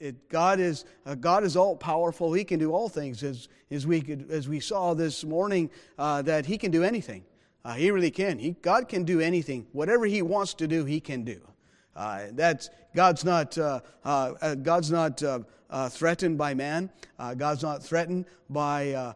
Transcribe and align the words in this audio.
It, 0.00 0.30
God 0.30 0.60
is 0.60 0.86
uh, 1.04 1.14
God 1.14 1.44
is 1.44 1.56
all 1.56 1.76
powerful. 1.76 2.32
He 2.32 2.42
can 2.44 2.58
do 2.58 2.72
all 2.72 2.88
things, 2.88 3.22
as 3.22 3.48
as 3.70 3.86
we 3.86 4.00
could 4.00 4.30
as 4.30 4.48
we 4.48 4.58
saw 4.58 4.94
this 4.94 5.24
morning 5.24 5.68
uh, 5.98 6.22
that 6.22 6.46
He 6.46 6.56
can 6.56 6.70
do 6.70 6.82
anything. 6.82 7.22
Uh, 7.66 7.74
he 7.74 7.90
really 7.90 8.10
can. 8.10 8.38
He, 8.38 8.52
God 8.62 8.88
can 8.88 9.04
do 9.04 9.20
anything. 9.20 9.66
Whatever 9.72 10.06
He 10.06 10.22
wants 10.22 10.54
to 10.54 10.66
do, 10.66 10.86
He 10.86 11.00
can 11.00 11.22
do. 11.24 11.40
Uh, 11.94 12.26
that's 12.32 12.70
God's 12.94 13.26
not 13.26 13.58
uh, 13.58 13.80
uh, 14.04 14.54
God's 14.54 14.90
not 14.90 15.22
threatened 15.90 16.38
by 16.38 16.54
man. 16.54 16.90
God's 17.36 17.62
not 17.62 17.82
threatened 17.82 18.26
by 18.50 19.14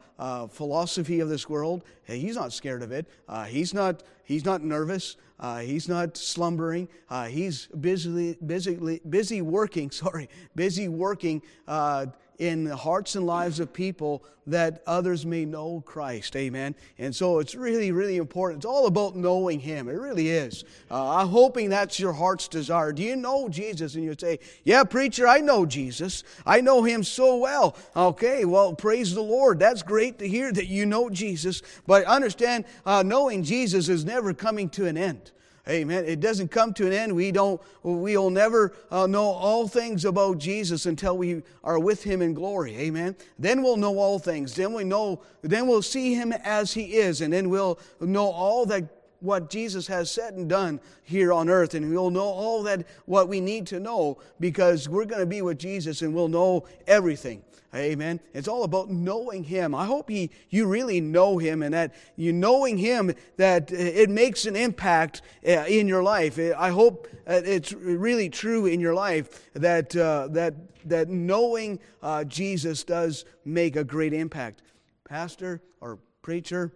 philosophy 0.50 1.20
of 1.20 1.29
this 1.29 1.48
world. 1.48 1.84
He's 2.04 2.36
not 2.36 2.52
scared 2.52 2.82
of 2.82 2.92
it. 2.92 3.06
he's 3.48 3.74
not 3.74 4.02
he's 4.24 4.45
not 4.45 4.62
nervous. 4.62 5.16
Uh, 5.41 5.59
he's 5.59 5.88
not 5.88 6.16
slumbering. 6.16 6.88
Uh, 7.09 7.27
he's 7.27 7.66
busy, 7.66 8.36
busy, 8.45 9.00
busy 9.09 9.41
working, 9.41 9.91
sorry, 9.92 10.29
busy 10.55 10.88
working 10.88 11.42
uh, 11.66 12.06
in 12.38 12.65
the 12.65 12.77
hearts 12.77 13.16
and 13.16 13.27
lives 13.27 13.59
of 13.59 13.73
people 13.73 14.24
that 14.47 14.83
others 14.87 15.27
may 15.27 15.45
know 15.45 15.83
Christ. 15.84 16.34
Amen. 16.37 16.74
And 16.98 17.14
so 17.14 17.38
it's 17.38 17.55
really, 17.55 17.92
really 17.92 18.16
important. 18.16 18.61
It's 18.61 18.66
all 18.66 18.87
about 18.87 19.16
knowing 19.16 19.61
Him. 19.61 19.88
It 19.88 19.92
really 19.92 20.30
is. 20.30 20.64
Uh, 20.91 21.16
I'm 21.16 21.28
hoping 21.28 21.69
that's 21.69 22.01
your 22.01 22.12
heart's 22.12 22.48
desire. 22.48 22.92
Do 22.92 23.02
you 23.02 23.16
know 23.16 23.48
Jesus? 23.48 23.95
And 23.95 24.05
you 24.05 24.14
say, 24.19 24.38
Yeah, 24.64 24.84
preacher, 24.84 25.27
I 25.27 25.41
know 25.41 25.66
Jesus. 25.66 26.24
I 26.47 26.61
know 26.61 26.83
Him 26.83 27.05
so 27.05 27.37
well. 27.37 27.77
Okay, 27.95 28.45
well, 28.45 28.73
praise 28.75 29.14
the 29.14 29.23
Lord. 29.23 29.59
That's 29.59 29.83
great 29.83 30.19
to 30.20 30.28
hear 30.28 30.52
that 30.52 30.66
you 30.66 30.86
know 30.86 31.11
Jesus. 31.11 31.62
But 31.86 32.05
understand, 32.05 32.64
uh, 32.86 33.02
knowing 33.02 33.42
Jesus 33.42 33.89
is 33.89 34.05
never 34.05 34.33
coming 34.33 34.70
to 34.70 34.86
an 34.86 34.97
end. 34.97 35.33
Amen. 35.68 36.04
It 36.06 36.20
doesn't 36.20 36.48
come 36.48 36.72
to 36.74 36.86
an 36.86 36.92
end. 36.92 37.14
We 37.14 37.30
don't, 37.30 37.60
we'll 37.82 38.30
never 38.30 38.72
uh, 38.90 39.06
know 39.06 39.24
all 39.24 39.68
things 39.68 40.06
about 40.06 40.38
Jesus 40.38 40.86
until 40.86 41.18
we 41.18 41.42
are 41.62 41.78
with 41.78 42.02
him 42.02 42.22
in 42.22 42.32
glory. 42.32 42.74
Amen. 42.77 43.14
Then 43.38 43.62
we'll 43.62 43.77
know 43.77 43.98
all 43.98 44.18
things. 44.18 44.55
Then 44.55 44.72
we 44.72 44.84
know, 44.84 45.20
then 45.42 45.66
we'll 45.66 45.83
see 45.83 46.14
him 46.14 46.33
as 46.33 46.72
he 46.72 46.94
is. 46.94 47.20
And 47.20 47.33
then 47.33 47.50
we'll 47.50 47.78
know 48.00 48.30
all 48.30 48.64
that 48.66 48.84
what 49.20 49.50
Jesus 49.50 49.86
has 49.88 50.10
said 50.10 50.34
and 50.34 50.48
done 50.48 50.80
here 51.02 51.33
on 51.33 51.48
earth, 51.48 51.75
and 51.75 51.91
we'll 51.91 52.10
know 52.10 52.20
all 52.20 52.62
that 52.62 52.86
what 53.06 53.28
we 53.28 53.41
need 53.41 53.66
to 53.66 53.80
know 53.80 54.19
because 54.38 54.88
we're 54.88 55.05
going 55.05 55.20
to 55.20 55.27
be 55.27 55.42
with 55.42 55.58
Jesus 55.58 56.03
and 56.03 56.14
we'll 56.14 56.28
know 56.28 56.64
everything. 56.86 57.42
Amen. 57.74 58.19
It's 58.33 58.48
all 58.48 58.64
about 58.64 58.88
knowing 58.88 59.44
Him. 59.44 59.74
I 59.74 59.84
hope 59.84 60.08
he, 60.08 60.30
you 60.48 60.66
really 60.66 61.02
know 61.02 61.36
Him 61.36 61.62
and 61.62 61.75
that 61.75 61.94
you 62.16 62.33
knowing 62.33 62.78
Him 62.78 63.12
that 63.36 63.70
it 63.70 64.08
makes 64.08 64.47
an 64.47 64.56
impact 64.56 65.20
uh, 65.47 65.66
in 65.69 65.86
your 65.86 66.02
life. 66.02 66.38
I 66.38 66.70
hope 66.70 67.08
it's 67.27 67.75
really 67.75 68.30
true 68.30 68.64
in 68.64 68.80
your 68.80 68.94
life 68.94 69.50
that, 69.52 69.94
uh, 69.94 70.28
that, 70.30 70.55
that 70.86 71.10
knowing 71.10 71.78
uh, 72.02 72.25
Jesus 72.25 72.84
does 72.84 73.27
make 73.44 73.77
a 73.77 73.84
great 73.84 74.14
impact. 74.14 74.62
Pastor 75.05 75.60
or 75.80 75.98
preacher, 76.22 76.72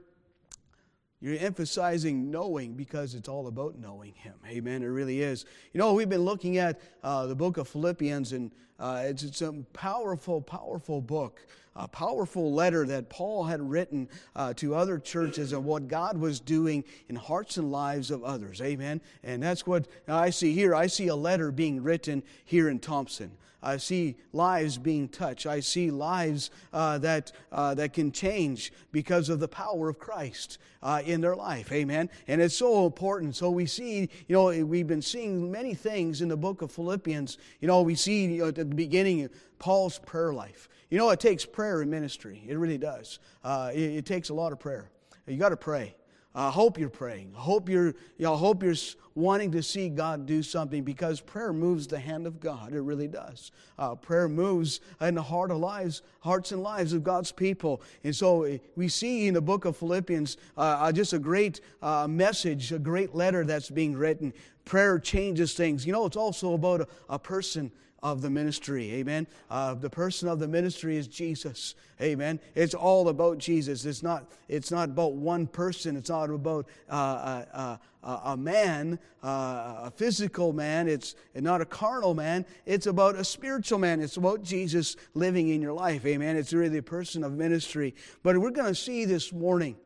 you're 1.22 1.38
emphasizing 1.38 2.32
knowing 2.32 2.74
because 2.74 3.14
it's 3.14 3.28
all 3.28 3.46
about 3.46 3.78
knowing 3.78 4.12
Him. 4.12 4.34
Amen. 4.44 4.82
It 4.82 4.86
really 4.86 5.22
is. 5.22 5.44
You 5.72 5.78
know, 5.78 5.94
we've 5.94 6.08
been 6.08 6.24
looking 6.24 6.58
at 6.58 6.80
uh, 7.04 7.26
the 7.26 7.36
book 7.36 7.58
of 7.58 7.68
Philippians, 7.68 8.32
and 8.32 8.50
uh, 8.80 9.04
it's, 9.06 9.22
it's 9.22 9.40
a 9.40 9.52
powerful, 9.72 10.40
powerful 10.40 11.00
book, 11.00 11.46
a 11.76 11.86
powerful 11.86 12.52
letter 12.52 12.84
that 12.86 13.08
Paul 13.08 13.44
had 13.44 13.62
written 13.62 14.08
uh, 14.34 14.52
to 14.54 14.74
other 14.74 14.98
churches 14.98 15.52
and 15.52 15.64
what 15.64 15.86
God 15.86 16.18
was 16.18 16.40
doing 16.40 16.82
in 17.08 17.14
hearts 17.14 17.56
and 17.56 17.70
lives 17.70 18.10
of 18.10 18.24
others. 18.24 18.60
Amen. 18.60 19.00
And 19.22 19.40
that's 19.40 19.64
what 19.64 19.86
I 20.08 20.30
see 20.30 20.52
here. 20.52 20.74
I 20.74 20.88
see 20.88 21.06
a 21.06 21.14
letter 21.14 21.52
being 21.52 21.84
written 21.84 22.24
here 22.44 22.68
in 22.68 22.80
Thompson. 22.80 23.30
I 23.62 23.76
see 23.76 24.16
lives 24.32 24.76
being 24.76 25.08
touched. 25.08 25.46
I 25.46 25.60
see 25.60 25.90
lives 25.90 26.50
uh, 26.72 26.98
that, 26.98 27.32
uh, 27.52 27.74
that 27.74 27.92
can 27.92 28.10
change 28.10 28.72
because 28.90 29.28
of 29.28 29.40
the 29.40 29.48
power 29.48 29.88
of 29.88 29.98
Christ 29.98 30.58
uh, 30.82 31.02
in 31.04 31.20
their 31.20 31.36
life. 31.36 31.70
Amen. 31.70 32.10
And 32.26 32.40
it's 32.42 32.56
so 32.56 32.86
important. 32.86 33.36
So 33.36 33.50
we 33.50 33.66
see, 33.66 34.08
you 34.26 34.34
know, 34.34 34.64
we've 34.64 34.86
been 34.86 35.02
seeing 35.02 35.50
many 35.50 35.74
things 35.74 36.22
in 36.22 36.28
the 36.28 36.36
book 36.36 36.62
of 36.62 36.72
Philippians. 36.72 37.38
You 37.60 37.68
know, 37.68 37.82
we 37.82 37.94
see 37.94 38.26
you 38.26 38.38
know, 38.42 38.48
at 38.48 38.56
the 38.56 38.64
beginning 38.64 39.28
Paul's 39.58 39.98
prayer 39.98 40.32
life. 40.32 40.68
You 40.90 40.98
know, 40.98 41.10
it 41.10 41.20
takes 41.20 41.46
prayer 41.46 41.82
in 41.82 41.88
ministry. 41.88 42.42
It 42.46 42.58
really 42.58 42.78
does. 42.78 43.20
Uh, 43.44 43.70
it, 43.72 43.80
it 43.80 44.06
takes 44.06 44.28
a 44.28 44.34
lot 44.34 44.52
of 44.52 44.58
prayer. 44.58 44.90
You 45.26 45.36
got 45.36 45.50
to 45.50 45.56
pray. 45.56 45.94
I 46.34 46.50
hope 46.50 46.78
you're 46.78 46.88
praying. 46.88 47.34
I 47.36 47.40
hope 47.40 47.68
you're, 47.68 47.88
you 47.88 48.24
know, 48.24 48.36
hope 48.36 48.62
you're 48.62 48.74
wanting 49.14 49.52
to 49.52 49.62
see 49.62 49.90
God 49.90 50.24
do 50.24 50.42
something 50.42 50.82
because 50.82 51.20
prayer 51.20 51.52
moves 51.52 51.86
the 51.86 51.98
hand 51.98 52.26
of 52.26 52.40
God. 52.40 52.72
It 52.72 52.80
really 52.80 53.08
does. 53.08 53.52
Uh, 53.78 53.94
prayer 53.94 54.28
moves 54.28 54.80
in 55.02 55.14
the 55.14 55.22
heart 55.22 55.50
of 55.50 55.58
lives, 55.58 56.00
hearts 56.20 56.50
and 56.52 56.62
lives 56.62 56.94
of 56.94 57.04
God's 57.04 57.32
people. 57.32 57.82
And 58.02 58.16
so 58.16 58.44
eh, 58.44 58.58
we 58.76 58.88
see 58.88 59.26
in 59.26 59.34
the 59.34 59.42
book 59.42 59.66
of 59.66 59.76
Philippians 59.76 60.38
uh, 60.56 60.90
just 60.92 61.12
a 61.12 61.18
great 61.18 61.60
uh, 61.82 62.08
message, 62.08 62.72
a 62.72 62.78
great 62.78 63.14
letter 63.14 63.44
that's 63.44 63.68
being 63.68 63.94
written. 63.94 64.32
Prayer 64.64 64.98
changes 64.98 65.52
things. 65.52 65.84
You 65.84 65.92
know, 65.92 66.06
it's 66.06 66.16
also 66.16 66.54
about 66.54 66.80
a, 66.80 66.88
a 67.10 67.18
person 67.18 67.70
of 68.02 68.20
the 68.20 68.30
ministry. 68.30 68.92
Amen. 68.94 69.26
Uh, 69.48 69.74
the 69.74 69.88
person 69.88 70.28
of 70.28 70.40
the 70.40 70.48
ministry 70.48 70.96
is 70.96 71.06
Jesus. 71.06 71.74
Amen. 72.00 72.40
It's 72.54 72.74
all 72.74 73.08
about 73.08 73.38
Jesus. 73.38 73.84
It's 73.84 74.02
not, 74.02 74.30
it's 74.48 74.70
not 74.72 74.90
about 74.90 75.14
one 75.14 75.46
person. 75.46 75.96
It's 75.96 76.10
not 76.10 76.28
about 76.28 76.66
uh, 76.90 77.44
a, 77.52 77.80
a, 78.02 78.20
a, 78.24 78.36
man, 78.36 78.98
uh, 79.22 79.82
a 79.84 79.92
physical 79.94 80.52
man. 80.52 80.88
It's 80.88 81.14
not 81.34 81.60
a 81.60 81.64
carnal 81.64 82.14
man. 82.14 82.44
It's 82.66 82.86
about 82.86 83.14
a 83.14 83.24
spiritual 83.24 83.78
man. 83.78 84.00
It's 84.00 84.16
about 84.16 84.42
Jesus 84.42 84.96
living 85.14 85.48
in 85.48 85.62
your 85.62 85.72
life. 85.72 86.04
Amen. 86.04 86.36
It's 86.36 86.52
really 86.52 86.78
a 86.78 86.82
person 86.82 87.22
of 87.22 87.32
ministry. 87.34 87.94
But 88.24 88.38
we're 88.38 88.50
going 88.50 88.68
to 88.68 88.74
see 88.74 89.04
this 89.04 89.32
morning 89.32 89.76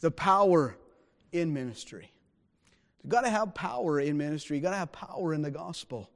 the 0.00 0.10
power 0.10 0.76
in 1.30 1.54
ministry. 1.54 2.10
You've 3.04 3.12
got 3.12 3.20
to 3.20 3.30
have 3.30 3.54
power 3.54 4.00
in 4.00 4.16
ministry. 4.16 4.56
You've 4.56 4.64
got 4.64 4.70
to 4.70 4.78
have 4.78 4.90
power 4.90 5.32
in 5.32 5.42
the 5.42 5.50
gospel. 5.50 6.10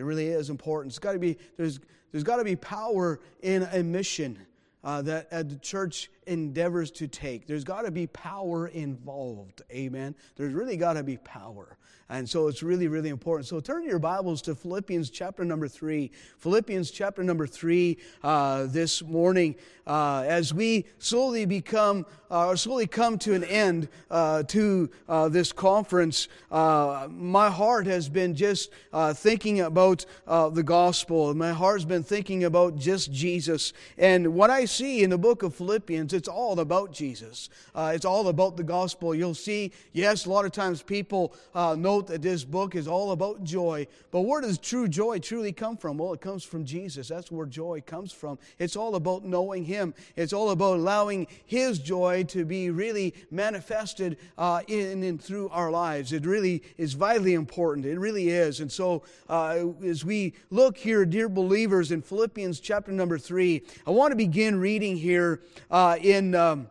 It 0.00 0.04
really 0.04 0.28
is 0.28 0.48
important. 0.48 0.92
It's 0.92 0.98
got 0.98 1.12
to 1.12 1.18
be, 1.18 1.36
there's, 1.58 1.78
there's 2.10 2.24
got 2.24 2.36
to 2.36 2.44
be 2.44 2.56
power 2.56 3.20
in 3.42 3.64
a 3.64 3.82
mission 3.82 4.38
uh, 4.82 5.02
that 5.02 5.28
uh, 5.30 5.42
the 5.42 5.56
church 5.56 6.10
endeavors 6.30 6.92
to 6.92 7.08
take. 7.08 7.46
There's 7.46 7.64
got 7.64 7.82
to 7.82 7.90
be 7.90 8.06
power 8.06 8.68
involved. 8.68 9.62
Amen. 9.72 10.14
There's 10.36 10.54
really 10.54 10.76
got 10.76 10.94
to 10.94 11.02
be 11.02 11.16
power. 11.18 11.76
And 12.08 12.28
so 12.28 12.48
it's 12.48 12.62
really, 12.62 12.88
really 12.88 13.08
important. 13.08 13.46
So 13.46 13.60
turn 13.60 13.84
your 13.84 14.00
Bibles 14.00 14.42
to 14.42 14.54
Philippians 14.56 15.10
chapter 15.10 15.44
number 15.44 15.68
three. 15.68 16.10
Philippians 16.38 16.90
chapter 16.90 17.22
number 17.22 17.46
three 17.46 17.98
uh, 18.24 18.66
this 18.66 19.00
morning 19.02 19.54
uh, 19.90 20.24
as 20.26 20.54
we 20.54 20.86
slowly 20.98 21.44
become, 21.44 22.06
uh, 22.30 22.54
slowly 22.54 22.86
come 22.86 23.18
to 23.18 23.34
an 23.34 23.42
end 23.44 23.88
uh, 24.10 24.42
to 24.44 24.88
uh, 25.08 25.28
this 25.28 25.52
conference. 25.52 26.28
Uh, 26.50 27.08
my 27.10 27.50
heart 27.50 27.86
has 27.86 28.08
been 28.08 28.34
just 28.34 28.70
thinking 29.14 29.60
about 29.60 30.04
the 30.26 30.62
gospel. 30.64 31.34
My 31.34 31.52
heart's 31.52 31.84
been 31.84 32.04
thinking 32.04 32.44
about 32.44 32.76
just 32.76 33.12
Jesus. 33.12 33.72
And 33.98 34.34
what 34.34 34.50
I 34.50 34.64
see 34.64 35.02
in 35.02 35.10
the 35.10 35.18
book 35.18 35.42
of 35.42 35.54
Philippians, 35.54 36.12
it's 36.20 36.28
all 36.28 36.60
about 36.60 36.92
Jesus. 36.92 37.50
it's 37.76 38.04
all 38.04 38.28
about 38.28 38.56
the 38.56 38.64
gospel. 38.64 39.14
You'll 39.14 39.34
see, 39.34 39.72
yes, 39.92 40.26
a 40.26 40.30
lot 40.30 40.44
of 40.44 40.52
times 40.52 40.82
people 40.82 41.34
know 41.54 41.90
note 41.90 42.06
that 42.06 42.22
this 42.22 42.44
book 42.44 42.76
is 42.76 42.86
all 42.86 43.10
about 43.10 43.42
joy. 43.42 43.84
But 44.12 44.20
where 44.20 44.40
does 44.40 44.58
true 44.58 44.86
joy 44.86 45.18
truly 45.18 45.50
come 45.50 45.76
from? 45.76 45.98
Well, 45.98 46.12
it 46.12 46.20
comes 46.20 46.44
from 46.44 46.64
Jesus. 46.64 47.08
That's 47.08 47.32
where 47.32 47.46
joy 47.46 47.82
comes 47.84 48.12
from. 48.12 48.38
It's 48.60 48.76
all 48.76 48.94
about 48.94 49.24
knowing 49.24 49.64
Him, 49.64 49.92
it's 50.14 50.32
all 50.32 50.50
about 50.50 50.76
allowing 50.76 51.26
His 51.46 51.80
joy 51.80 52.24
to 52.28 52.44
be 52.44 52.70
really 52.70 53.14
manifested 53.30 54.18
uh, 54.38 54.62
in 54.68 55.02
and 55.02 55.20
through 55.20 55.48
our 55.48 55.70
lives. 55.70 56.12
It 56.12 56.24
really 56.24 56.62
is 56.78 56.92
vitally 56.92 57.34
important. 57.34 57.86
It 57.86 57.98
really 57.98 58.28
is. 58.28 58.60
And 58.60 58.70
so, 58.70 59.02
uh, 59.28 59.64
as 59.84 60.04
we 60.04 60.34
look 60.50 60.76
here, 60.76 61.04
dear 61.04 61.28
believers, 61.28 61.90
in 61.90 62.02
Philippians 62.02 62.60
chapter 62.60 62.92
number 62.92 63.18
three, 63.18 63.62
I 63.84 63.90
want 63.90 64.12
to 64.12 64.16
begin 64.16 64.60
reading 64.60 64.96
here 64.96 65.40
uh, 65.70 65.96
in. 66.12 66.34
Um, 66.34 66.68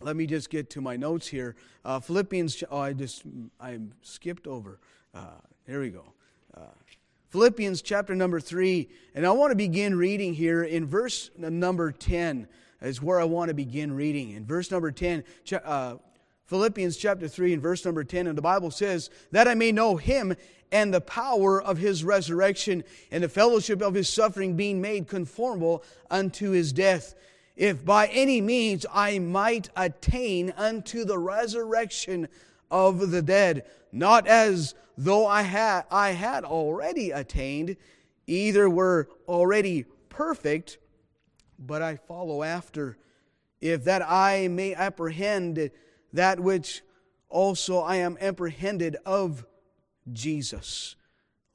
let 0.00 0.16
me 0.16 0.26
just 0.26 0.50
get 0.50 0.70
to 0.70 0.80
my 0.80 0.96
notes 0.96 1.26
here. 1.26 1.56
Uh, 1.84 2.00
Philippians, 2.00 2.64
oh, 2.70 2.78
I 2.78 2.92
just, 2.92 3.22
I 3.60 3.78
skipped 4.02 4.46
over. 4.46 4.80
Uh, 5.14 5.40
here 5.66 5.80
we 5.80 5.90
go. 5.90 6.14
Uh, 6.56 6.62
Philippians 7.28 7.82
chapter 7.82 8.14
number 8.14 8.40
three, 8.40 8.88
and 9.14 9.26
I 9.26 9.30
want 9.30 9.50
to 9.50 9.56
begin 9.56 9.96
reading 9.96 10.34
here 10.34 10.64
in 10.64 10.86
verse 10.86 11.30
number 11.36 11.92
10, 11.92 12.48
is 12.82 13.02
where 13.02 13.20
I 13.20 13.24
want 13.24 13.48
to 13.48 13.54
begin 13.54 13.92
reading. 13.92 14.30
In 14.30 14.46
verse 14.46 14.70
number 14.70 14.90
10, 14.90 15.22
uh, 15.64 15.96
Philippians 16.46 16.96
chapter 16.96 17.28
3 17.28 17.52
and 17.52 17.62
verse 17.62 17.84
number 17.84 18.02
10, 18.02 18.26
and 18.26 18.36
the 18.36 18.42
Bible 18.42 18.70
says, 18.70 19.10
That 19.30 19.46
I 19.46 19.54
may 19.54 19.70
know 19.70 19.96
him 19.96 20.34
and 20.72 20.92
the 20.92 21.00
power 21.00 21.62
of 21.62 21.78
his 21.78 22.02
resurrection 22.04 22.84
and 23.10 23.22
the 23.22 23.28
fellowship 23.28 23.82
of 23.82 23.94
his 23.94 24.08
suffering, 24.08 24.56
being 24.56 24.80
made 24.80 25.06
conformable 25.06 25.84
unto 26.10 26.50
his 26.50 26.72
death 26.72 27.14
if 27.60 27.84
by 27.84 28.06
any 28.06 28.40
means 28.40 28.86
I 28.90 29.18
might 29.18 29.68
attain 29.76 30.52
unto 30.56 31.04
the 31.04 31.18
resurrection 31.18 32.26
of 32.70 33.10
the 33.10 33.20
dead, 33.20 33.66
not 33.92 34.26
as 34.26 34.74
though 34.96 35.26
I 35.26 35.42
had, 35.42 35.84
I 35.90 36.12
had 36.12 36.44
already 36.44 37.10
attained, 37.10 37.76
Either 38.30 38.70
we're 38.70 39.06
already 39.26 39.84
perfect, 40.08 40.78
but 41.58 41.82
I 41.82 41.96
follow 41.96 42.44
after, 42.44 42.96
if 43.60 43.82
that 43.84 44.08
I 44.08 44.46
may 44.46 44.72
apprehend 44.72 45.72
that 46.12 46.38
which 46.38 46.82
also 47.28 47.80
I 47.80 47.96
am 47.96 48.16
apprehended 48.20 48.96
of 49.04 49.44
Jesus. 50.12 50.94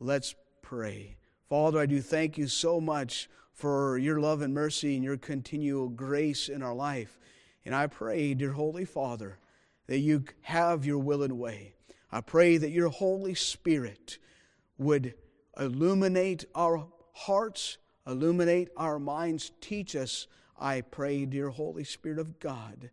Let's 0.02 0.36
pray. 0.62 1.16
Father, 1.48 1.80
I 1.80 1.86
do 1.86 2.02
thank 2.02 2.38
you 2.38 2.48
so 2.48 2.82
much 2.82 3.30
for 3.56 3.98
your 3.98 4.20
love 4.20 4.42
and 4.42 4.54
mercy 4.54 4.96
and 4.96 5.04
your 5.04 5.18
continual 5.18 5.88
grace 5.88 6.50
in 6.50 6.62
our 6.62 6.76
life. 6.76 7.18
And 7.64 7.74
I 7.74 7.88
pray, 7.88 8.34
dear 8.34 8.52
Holy 8.52 8.86
Father, 8.86 9.40
that 9.88 10.00
you 10.00 10.26
have 10.42 10.86
your 10.86 11.00
will 11.00 11.24
and 11.24 11.40
way. 11.40 11.74
I 12.12 12.22
pray 12.22 12.58
that 12.58 12.72
your 12.72 12.90
Holy 12.90 13.34
Spirit 13.34 14.20
would 14.78 15.16
illuminate 15.58 16.46
our 16.54 16.86
hearts, 17.14 17.78
illuminate 18.06 18.70
our 18.76 19.00
minds, 19.00 19.52
teach 19.62 19.96
us. 19.96 20.28
I 20.60 20.82
pray, 20.82 21.26
dear 21.26 21.50
Holy 21.50 21.86
Spirit 21.86 22.20
of 22.20 22.40
God. 22.40 22.92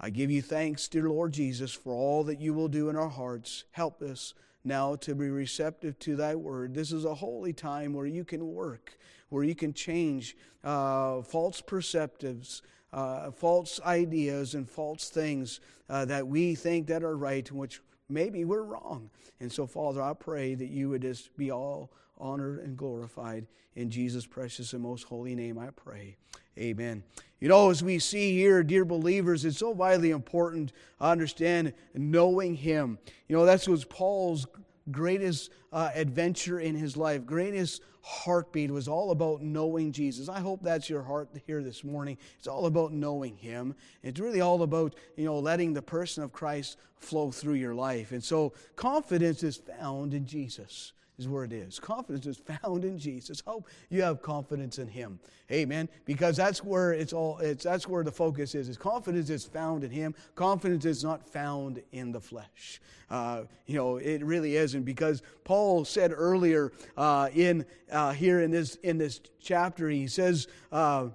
I 0.00 0.10
give 0.10 0.30
you 0.30 0.42
thanks, 0.42 0.88
dear 0.88 1.08
Lord 1.08 1.32
Jesus, 1.32 1.72
for 1.72 1.92
all 1.92 2.24
that 2.24 2.40
you 2.40 2.52
will 2.52 2.68
do 2.68 2.88
in 2.88 2.96
our 2.96 3.08
hearts. 3.08 3.64
Help 3.70 4.02
us 4.02 4.34
now 4.64 4.96
to 4.96 5.14
be 5.14 5.28
receptive 5.28 5.98
to 6.00 6.16
thy 6.16 6.34
word. 6.34 6.74
This 6.74 6.90
is 6.90 7.04
a 7.04 7.14
holy 7.14 7.52
time 7.52 7.92
where 7.92 8.06
you 8.06 8.24
can 8.24 8.52
work, 8.52 8.98
where 9.34 9.42
you 9.42 9.54
can 9.54 9.72
change 9.72 10.36
uh, 10.62 11.20
false 11.22 11.60
perceptives, 11.60 12.62
uh, 12.92 13.32
false 13.32 13.80
ideas, 13.84 14.54
and 14.54 14.70
false 14.70 15.08
things 15.08 15.58
uh, 15.90 16.04
that 16.04 16.24
we 16.24 16.54
think 16.54 16.86
that 16.86 17.02
are 17.02 17.16
right, 17.16 17.50
which 17.50 17.80
maybe 18.08 18.44
we're 18.44 18.62
wrong. 18.62 19.10
And 19.40 19.50
so, 19.50 19.66
Father, 19.66 20.00
I 20.00 20.12
pray 20.14 20.54
that 20.54 20.68
you 20.68 20.88
would 20.90 21.02
just 21.02 21.36
be 21.36 21.50
all 21.50 21.90
honored 22.16 22.60
and 22.60 22.76
glorified. 22.76 23.48
In 23.74 23.90
Jesus' 23.90 24.24
precious 24.24 24.72
and 24.72 24.80
most 24.80 25.02
holy 25.02 25.34
name, 25.34 25.58
I 25.58 25.70
pray. 25.70 26.16
Amen. 26.56 27.02
You 27.40 27.48
know, 27.48 27.70
as 27.70 27.82
we 27.82 27.98
see 27.98 28.32
here, 28.38 28.62
dear 28.62 28.84
believers, 28.84 29.44
it's 29.44 29.58
so 29.58 29.74
vitally 29.74 30.12
important 30.12 30.68
to 30.68 31.04
understand 31.04 31.72
knowing 31.92 32.54
Him. 32.54 33.00
You 33.26 33.36
know, 33.36 33.44
that's 33.44 33.66
was 33.66 33.84
Paul's 33.84 34.46
greatest 34.90 35.50
uh, 35.72 35.90
adventure 35.94 36.60
in 36.60 36.74
his 36.74 36.96
life, 36.96 37.24
greatest 37.26 37.82
heartbeat 38.04 38.70
was 38.70 38.86
all 38.86 39.10
about 39.12 39.42
knowing 39.42 39.90
Jesus. 39.90 40.28
I 40.28 40.40
hope 40.40 40.60
that's 40.62 40.90
your 40.90 41.02
heart 41.02 41.30
here 41.46 41.62
this 41.62 41.82
morning. 41.82 42.18
It's 42.38 42.46
all 42.46 42.66
about 42.66 42.92
knowing 42.92 43.36
Him. 43.36 43.74
It's 44.02 44.20
really 44.20 44.42
all 44.42 44.62
about, 44.62 44.94
you 45.16 45.24
know, 45.24 45.38
letting 45.38 45.72
the 45.72 45.80
person 45.80 46.22
of 46.22 46.30
Christ 46.30 46.76
flow 46.98 47.30
through 47.30 47.54
your 47.54 47.74
life. 47.74 48.12
And 48.12 48.22
so 48.22 48.52
confidence 48.76 49.42
is 49.42 49.56
found 49.56 50.12
in 50.12 50.26
Jesus 50.26 50.92
is 51.18 51.28
where 51.28 51.44
it 51.44 51.52
is. 51.52 51.78
Confidence 51.78 52.26
is 52.26 52.36
found 52.62 52.84
in 52.84 52.98
Jesus. 52.98 53.42
Hope 53.46 53.68
you 53.90 54.02
have 54.02 54.22
confidence 54.22 54.78
in 54.78 54.88
Him. 54.88 55.18
Amen. 55.50 55.88
Because 56.04 56.36
that's 56.36 56.64
where 56.64 56.92
it's 56.92 57.12
all. 57.12 57.38
It's 57.38 57.64
that's 57.64 57.88
where 57.88 58.02
the 58.02 58.12
focus 58.12 58.54
is. 58.54 58.68
Is 58.68 58.76
confidence 58.76 59.30
is 59.30 59.44
found 59.44 59.84
in 59.84 59.90
Him. 59.90 60.14
Confidence 60.34 60.84
is 60.84 61.04
not 61.04 61.28
found 61.28 61.82
in 61.92 62.12
the 62.12 62.20
flesh. 62.20 62.80
Uh, 63.10 63.42
you 63.66 63.76
know, 63.76 63.96
it 63.96 64.24
really 64.24 64.56
isn't. 64.56 64.82
Because 64.82 65.22
Paul 65.44 65.84
said 65.84 66.12
earlier 66.14 66.72
uh, 66.96 67.28
in 67.32 67.64
uh, 67.92 68.12
here 68.12 68.40
in 68.40 68.50
this 68.50 68.76
in 68.76 68.98
this 68.98 69.20
chapter, 69.40 69.88
he 69.88 70.06
says 70.06 70.48
uh, 70.72 71.08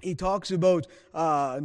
he 0.00 0.14
talks 0.14 0.50
about 0.50 0.86
uh, 1.14 1.60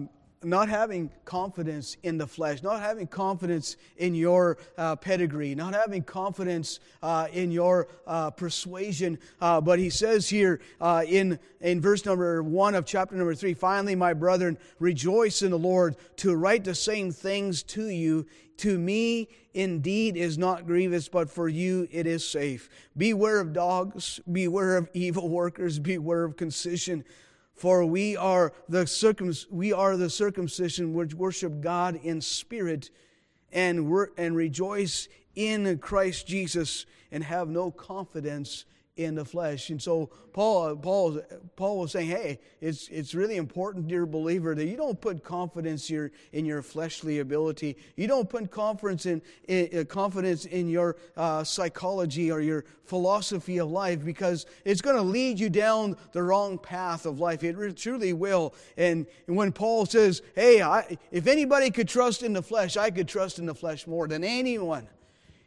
not 0.45 0.69
having 0.69 1.09
confidence 1.25 1.97
in 2.03 2.17
the 2.17 2.27
flesh, 2.27 2.61
not 2.61 2.79
having 2.81 3.07
confidence 3.07 3.77
in 3.97 4.15
your 4.15 4.57
uh, 4.77 4.95
pedigree, 4.95 5.55
not 5.55 5.73
having 5.73 6.03
confidence 6.03 6.79
uh, 7.01 7.27
in 7.33 7.51
your 7.51 7.87
uh, 8.05 8.29
persuasion. 8.31 9.17
Uh, 9.41 9.59
but 9.59 9.79
he 9.79 9.89
says 9.89 10.29
here 10.29 10.61
uh, 10.79 11.03
in, 11.07 11.39
in 11.61 11.81
verse 11.81 12.05
number 12.05 12.43
one 12.43 12.75
of 12.75 12.85
chapter 12.85 13.15
number 13.15 13.35
three 13.35 13.53
finally, 13.53 13.95
my 13.95 14.13
brethren, 14.13 14.57
rejoice 14.79 15.41
in 15.41 15.51
the 15.51 15.57
Lord 15.57 15.95
to 16.17 16.35
write 16.35 16.63
the 16.63 16.75
same 16.75 17.11
things 17.11 17.63
to 17.63 17.89
you. 17.89 18.25
To 18.57 18.77
me, 18.77 19.27
indeed, 19.53 20.15
is 20.15 20.37
not 20.37 20.65
grievous, 20.65 21.09
but 21.09 21.29
for 21.29 21.49
you 21.49 21.87
it 21.91 22.07
is 22.07 22.25
safe. 22.25 22.69
Beware 22.95 23.41
of 23.41 23.51
dogs, 23.51 24.21
beware 24.31 24.77
of 24.77 24.89
evil 24.93 25.27
workers, 25.27 25.77
beware 25.77 26.23
of 26.23 26.37
concision. 26.37 27.03
For 27.55 27.85
we 27.85 28.17
are 28.17 28.53
the 28.67 28.85
circum, 28.85 29.33
we 29.49 29.71
are 29.71 29.95
the 29.95 30.09
circumcision 30.09 30.93
which 30.93 31.13
worship 31.13 31.61
God 31.61 31.99
in 32.03 32.19
spirit 32.21 32.89
and, 33.51 33.89
and 34.17 34.35
rejoice 34.35 35.07
in 35.35 35.77
Christ 35.79 36.27
Jesus 36.27 36.85
and 37.11 37.23
have 37.23 37.47
no 37.47 37.71
confidence 37.71 38.65
in 38.97 39.15
the 39.15 39.25
flesh. 39.25 39.69
And 39.69 39.81
so 39.81 40.09
Paul, 40.31 40.75
Paul, 40.77 41.21
Paul 41.55 41.79
was 41.79 41.91
saying, 41.91 42.09
hey, 42.09 42.39
it's, 42.61 42.87
it's 42.87 43.13
really 43.13 43.35
important, 43.35 43.87
dear 43.87 44.05
believer, 44.05 44.55
that 44.55 44.65
you 44.65 44.77
don't 44.77 44.99
put 44.99 45.23
confidence 45.23 45.89
your, 45.89 46.11
in 46.31 46.45
your 46.45 46.61
fleshly 46.61 47.19
ability. 47.19 47.77
You 47.97 48.07
don't 48.07 48.29
put 48.29 48.51
confidence 48.51 49.05
in, 49.05 49.21
in 49.47 49.79
uh, 49.79 49.83
confidence 49.83 50.45
in 50.45 50.69
your 50.69 50.95
uh, 51.17 51.43
psychology 51.43 52.31
or 52.31 52.39
your 52.39 52.63
philosophy 52.85 53.57
of 53.57 53.69
life 53.69 54.03
because 54.03 54.45
it's 54.63 54.81
going 54.81 54.95
to 54.95 55.01
lead 55.01 55.39
you 55.39 55.49
down 55.49 55.97
the 56.13 56.23
wrong 56.23 56.57
path 56.57 57.05
of 57.05 57.19
life. 57.19 57.43
It 57.43 57.77
truly 57.77 58.13
will. 58.13 58.53
And, 58.77 59.05
and 59.27 59.35
when 59.35 59.51
Paul 59.51 59.85
says, 59.85 60.21
hey, 60.35 60.61
I, 60.61 60.97
if 61.11 61.27
anybody 61.27 61.69
could 61.69 61.89
trust 61.89 62.23
in 62.23 62.33
the 62.33 62.43
flesh, 62.43 62.77
I 62.77 62.91
could 62.91 63.07
trust 63.07 63.39
in 63.39 63.45
the 63.45 63.55
flesh 63.55 63.87
more 63.87 64.07
than 64.07 64.23
anyone. 64.23 64.87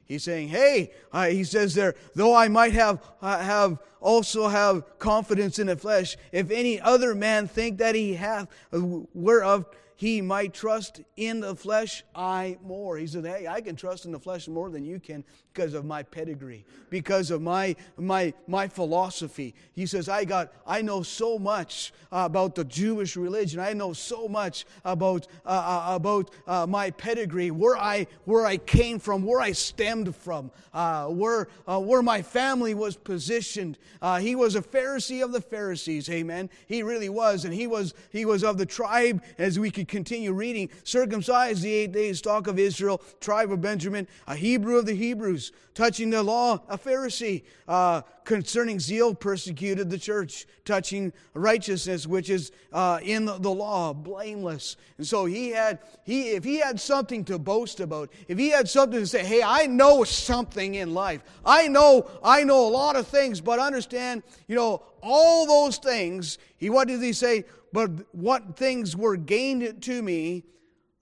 He's 0.09 0.25
saying, 0.25 0.49
"Hey," 0.49 0.91
uh, 1.13 1.27
he 1.27 1.45
says 1.45 1.75
there, 1.75 1.95
though 2.15 2.35
I 2.35 2.49
might 2.49 2.73
have 2.73 3.03
uh, 3.21 3.39
have 3.39 3.79
also 4.01 4.49
have 4.49 4.99
confidence 4.99 5.59
in 5.59 5.67
the 5.67 5.77
flesh, 5.77 6.17
if 6.33 6.51
any 6.51 6.81
other 6.81 7.15
man 7.15 7.47
think 7.47 7.79
that 7.79 7.95
he 7.95 8.15
hath 8.15 8.49
uh, 8.73 8.79
whereof 9.13 9.67
he 9.99 10.23
might 10.23 10.55
trust 10.55 11.01
in 11.17 11.41
the 11.41 11.57
flesh, 11.57 12.05
I 12.15 12.57
more. 12.63 12.97
He 12.99 13.09
said, 13.09 13.27
Hey, 13.27 13.49
I 13.49 13.61
can 13.61 13.75
trust 13.75 14.05
in 14.05 14.13
the 14.13 14.21
flesh 14.21 14.47
more 14.47 14.71
than 14.71 14.85
you 14.85 15.01
can 15.01 15.25
because 15.53 15.75
of 15.75 15.85
my 15.85 16.05
pedigree, 16.05 16.65
because 16.89 17.33
of 17.33 17.43
my, 17.43 17.75
my, 17.97 18.33
my 18.47 18.69
philosophy. 18.69 19.57
He 19.73 19.87
says, 19.87 20.09
I 20.09 20.25
got, 20.25 20.53
I 20.65 20.83
know 20.83 21.03
so 21.03 21.37
much 21.37 21.93
about 22.13 22.55
the 22.55 22.65
Jewish 22.65 23.17
religion. 23.17 23.59
I 23.59 23.73
know 23.73 23.93
so 23.93 24.29
much 24.29 24.67
about, 24.85 25.27
uh, 25.45 25.49
uh, 25.49 25.95
about 25.97 26.31
uh, 26.47 26.65
my 26.69 26.93
pedigree, 26.93 27.51
where 27.51 27.77
I, 27.77 28.07
where 28.25 28.47
I 28.47 28.59
came 28.59 29.01
from, 29.01 29.25
where 29.25 29.41
I 29.41 29.51
stemmed 29.51 30.15
from, 30.15 30.53
uh, 30.73 31.07
where, 31.07 31.49
uh, 31.67 31.81
where 31.81 32.03
my 32.03 32.23
family 32.23 32.75
was 32.75 32.97
positioned. 32.97 33.79
Uh, 34.01 34.21
he 34.21 34.37
was 34.37 34.55
a 34.55 34.63
Pharisee 34.63 35.25
of 35.25 35.33
the 35.33 35.41
Pharisees, 35.41 36.09
amen. 36.09 36.51
He 36.69 36.85
really 36.85 37.09
was, 37.09 37.45
and 37.45 37.53
he 37.53 37.67
was, 37.67 37.95
he 38.13 38.25
was 38.25 38.45
of 38.45 38.59
the 38.59 38.67
tribe, 38.67 39.25
as 39.39 39.59
we 39.59 39.73
could 39.73 39.88
continue 39.89 40.33
reading, 40.33 40.71
circumcised 40.85 41.63
the 41.63 41.73
eight 41.73 41.93
days, 41.93 42.19
stock 42.19 42.47
of 42.47 42.59
Israel, 42.59 43.03
tribe 43.21 43.51
of 43.51 43.61
Benjamin, 43.61 44.07
a 44.27 44.37
Hebrew 44.37 44.79
of 44.79 44.87
the 44.87 44.95
Hebrews, 44.95 45.53
touching 45.75 46.11
the 46.11 46.23
law, 46.23 46.61
a 46.69 46.79
Pharisee, 46.79 47.43
uh, 47.67 48.03
concerning 48.29 48.79
zeal, 48.79 49.15
persecuted 49.15 49.89
the 49.89 49.97
church, 49.97 50.47
touching 50.67 51.13
righteousness, 51.33 52.07
which 52.07 52.29
is 52.29 52.53
uh, 52.75 53.01
in 53.03 53.25
the, 53.25 53.39
the, 53.39 53.51
law, 53.51 53.95
blameless. 53.95 54.77
And 54.99 55.07
so 55.07 55.25
he 55.25 55.49
had, 55.49 55.79
he, 56.05 56.33
if 56.33 56.45
he 56.45 56.59
had 56.59 56.79
something 56.79 57.25
to 57.25 57.39
boast 57.39 57.81
about, 57.81 58.11
if 58.29 58.37
he 58.37 58.51
had 58.51 58.69
something 58.69 59.01
to 59.01 59.07
say, 59.07 59.25
hey, 59.25 59.43
I 59.43 59.67
know 59.67 60.05
something 60.05 60.75
in 60.75 60.93
life, 60.93 61.23
I 61.43 61.69
know, 61.69 62.11
I 62.23 62.45
know 62.45 62.67
a 62.67 62.69
lot 62.69 62.97
of 62.97 63.07
things, 63.07 63.41
but 63.41 63.59
understand, 63.59 64.23
you 64.47 64.57
know, 64.57 64.83
all 65.03 65.47
those 65.47 65.79
things, 65.79 66.37
he, 66.59 66.69
what 66.69 66.89
did 66.89 67.01
he 67.01 67.15
say? 67.15 67.45
But 67.73 68.15
what 68.15 68.57
things 68.57 68.97
were 68.97 69.17
gained 69.17 69.83
to 69.83 70.03
me, 70.03 70.45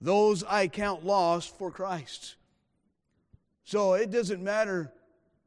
those 0.01 0.43
I 0.43 0.67
count 0.67 1.05
lost 1.05 1.57
for 1.57 1.71
Christ. 1.71 2.35
So 3.63 3.93
it 3.93 4.11
doesn't 4.11 4.43
matter 4.43 4.93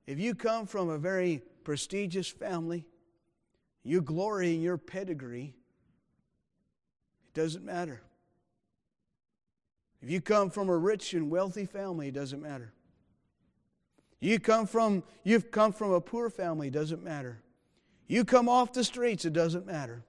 if 0.07 0.19
you 0.19 0.35
come 0.35 0.67
from 0.67 0.89
a 0.89 0.99
very 0.99 1.43
prestigious 1.63 2.29
family, 2.29 2.87
you 3.83 4.03
glory 4.03 4.55
in 4.55 4.63
your 4.63 4.77
pedigree, 4.77 5.55
it 7.29 7.35
doesn't 7.35 7.65
matter. 7.65 8.03
If 10.03 10.11
you 10.11 10.21
come 10.21 10.51
from 10.51 10.69
a 10.69 10.77
rich 10.77 11.15
and 11.15 11.31
wealthy 11.31 11.67
family, 11.67 12.09
it 12.09 12.15
doesn't 12.15 12.43
matter. 12.43 12.73
You 14.19 14.39
come 14.39 14.67
from 14.67 15.03
you've 15.25 15.51
come 15.51 15.73
from 15.73 15.93
a 15.93 16.01
poor 16.01 16.29
family, 16.29 16.69
it 16.69 16.75
doesn't 16.75 17.03
matter. 17.03 17.43
You 18.07 18.25
come 18.25 18.49
off 18.49 18.73
the 18.73 18.85
streets, 18.85 19.25
it 19.25 19.33
doesn't 19.33 19.67
matter. 19.67 20.05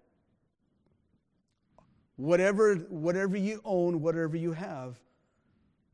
Whatever, 2.15 2.75
whatever 2.75 3.37
you 3.37 3.61
own, 3.63 4.01
whatever 4.01 4.37
you 4.37 4.51
have, 4.53 4.99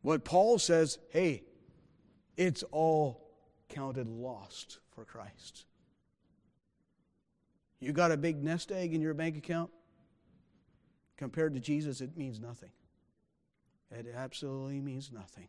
what 0.02 0.24
Paul 0.24 0.60
says, 0.60 0.98
hey, 1.10 1.44
it's 2.36 2.64
all 2.72 3.30
counted 3.70 4.08
lost 4.08 4.80
for 4.94 5.06
Christ. 5.06 5.66
You 7.80 7.92
got 7.94 8.12
a 8.12 8.18
big 8.18 8.44
nest 8.44 8.72
egg 8.72 8.94
in 8.94 9.02
your 9.02 9.14
bank 9.14 9.38
account? 9.38 9.70
Compared 11.18 11.54
to 11.54 11.60
Jesus, 11.60 12.02
it 12.02 12.16
means 12.18 12.40
nothing. 12.40 12.72
It 13.92 14.08
absolutely 14.16 14.82
means 14.82 15.12
nothing. 15.12 15.48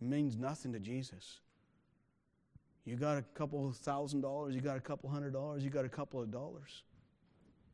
It 0.00 0.08
means 0.08 0.36
nothing 0.36 0.72
to 0.72 0.80
Jesus. 0.80 1.40
You 2.84 2.96
got 2.96 3.18
a 3.18 3.22
couple 3.34 3.70
thousand 3.72 4.20
dollars, 4.20 4.54
you 4.54 4.60
got 4.60 4.76
a 4.76 4.80
couple 4.80 5.10
hundred 5.10 5.32
dollars, 5.32 5.64
you 5.64 5.70
got 5.70 5.84
a 5.84 5.88
couple 5.88 6.20
of 6.20 6.30
dollars. 6.30 6.82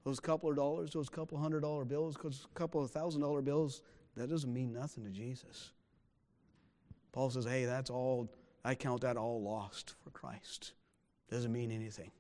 Those 0.05 0.21
couple 0.21 0.51
of 0.51 0.57
dollars, 0.57 0.91
those 0.91 1.09
couple 1.09 1.39
hundred 1.39 1.61
dollar 1.61 1.85
bills, 1.85 2.17
those 2.23 2.47
couple 2.55 2.83
of 2.83 2.91
thousand 2.91 3.21
dollar 3.21 3.43
bills, 3.43 3.83
that 4.17 4.29
doesn't 4.29 4.53
mean 4.53 4.73
nothing 4.73 5.05
to 5.05 5.11
Jesus. 5.11 5.73
Paul 7.13 7.31
says, 7.31 7.45
hey, 7.45 7.67
that's 7.67 7.91
all, 7.91 8.33
I 8.65 8.75
count 8.75 9.03
that 9.03 9.17
all 9.17 9.43
lost 9.43 9.95
for 10.03 10.11
Christ. 10.11 10.73
Doesn't 11.31 11.53
mean 11.53 11.71
anything. 11.71 12.11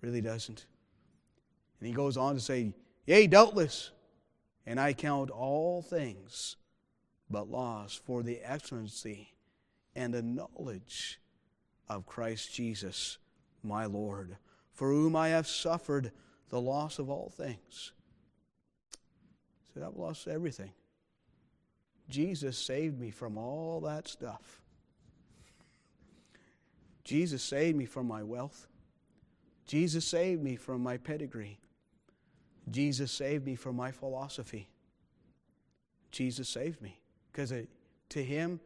Really 0.00 0.20
doesn't. 0.20 0.66
And 1.80 1.86
he 1.88 1.92
goes 1.92 2.16
on 2.16 2.34
to 2.34 2.40
say, 2.40 2.72
Yea, 3.06 3.26
doubtless, 3.26 3.90
and 4.64 4.78
I 4.78 4.92
count 4.92 5.30
all 5.30 5.82
things 5.82 6.56
but 7.28 7.50
loss 7.50 7.94
for 7.94 8.22
the 8.22 8.40
excellency 8.44 9.34
and 9.96 10.14
the 10.14 10.22
knowledge 10.22 11.20
of 11.88 12.06
Christ 12.06 12.54
Jesus, 12.54 13.18
my 13.62 13.86
Lord, 13.86 14.36
for 14.72 14.88
whom 14.88 15.16
I 15.16 15.28
have 15.28 15.48
suffered 15.48 16.12
the 16.52 16.60
loss 16.60 16.98
of 16.98 17.08
all 17.08 17.32
things. 17.34 17.92
So 19.72 19.82
I've 19.84 19.96
lost 19.96 20.28
everything. 20.28 20.70
Jesus 22.10 22.58
saved 22.58 23.00
me 23.00 23.10
from 23.10 23.38
all 23.38 23.80
that 23.80 24.06
stuff. 24.06 24.60
Jesus 27.04 27.42
saved 27.42 27.78
me 27.78 27.86
from 27.86 28.06
my 28.06 28.22
wealth. 28.22 28.68
Jesus 29.66 30.04
saved 30.04 30.42
me 30.42 30.56
from 30.56 30.82
my 30.82 30.98
pedigree. 30.98 31.58
Jesus 32.70 33.10
saved 33.10 33.46
me 33.46 33.54
from 33.54 33.74
my 33.74 33.90
philosophy. 33.90 34.68
Jesus 36.10 36.50
saved 36.50 36.82
me 36.82 37.00
because 37.32 37.50
to 38.10 38.22
him 38.22 38.60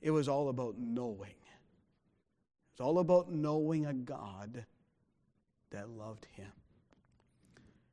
it 0.00 0.12
was 0.12 0.28
all 0.28 0.48
about 0.48 0.76
knowing. 0.78 1.34
It's 2.70 2.80
all 2.80 3.00
about 3.00 3.32
knowing 3.32 3.84
a 3.86 3.92
God 3.92 4.64
that 5.70 5.88
loved 5.88 6.28
him. 6.36 6.52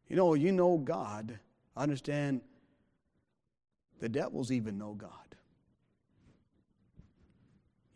You 0.10 0.16
know, 0.16 0.34
you 0.34 0.52
know 0.52 0.78
God. 0.78 1.40
I 1.76 1.84
Understand 1.84 2.42
the 4.00 4.10
devils 4.10 4.52
even 4.52 4.78
know 4.78 4.94
God. 4.94 5.12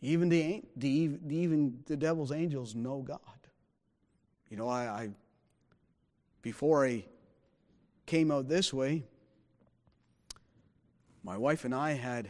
Even 0.00 0.28
the, 0.28 0.62
the 0.76 0.88
even 1.30 1.78
the 1.86 1.96
devil's 1.96 2.30
angels 2.30 2.74
know 2.74 3.00
God. 3.00 3.18
You 4.50 4.56
know, 4.56 4.68
I, 4.68 4.84
I 4.84 5.10
before 6.42 6.86
I 6.86 7.04
came 8.04 8.30
out 8.30 8.48
this 8.48 8.72
way, 8.72 9.04
my 11.22 11.38
wife 11.38 11.64
and 11.64 11.74
I 11.74 11.92
had 11.92 12.28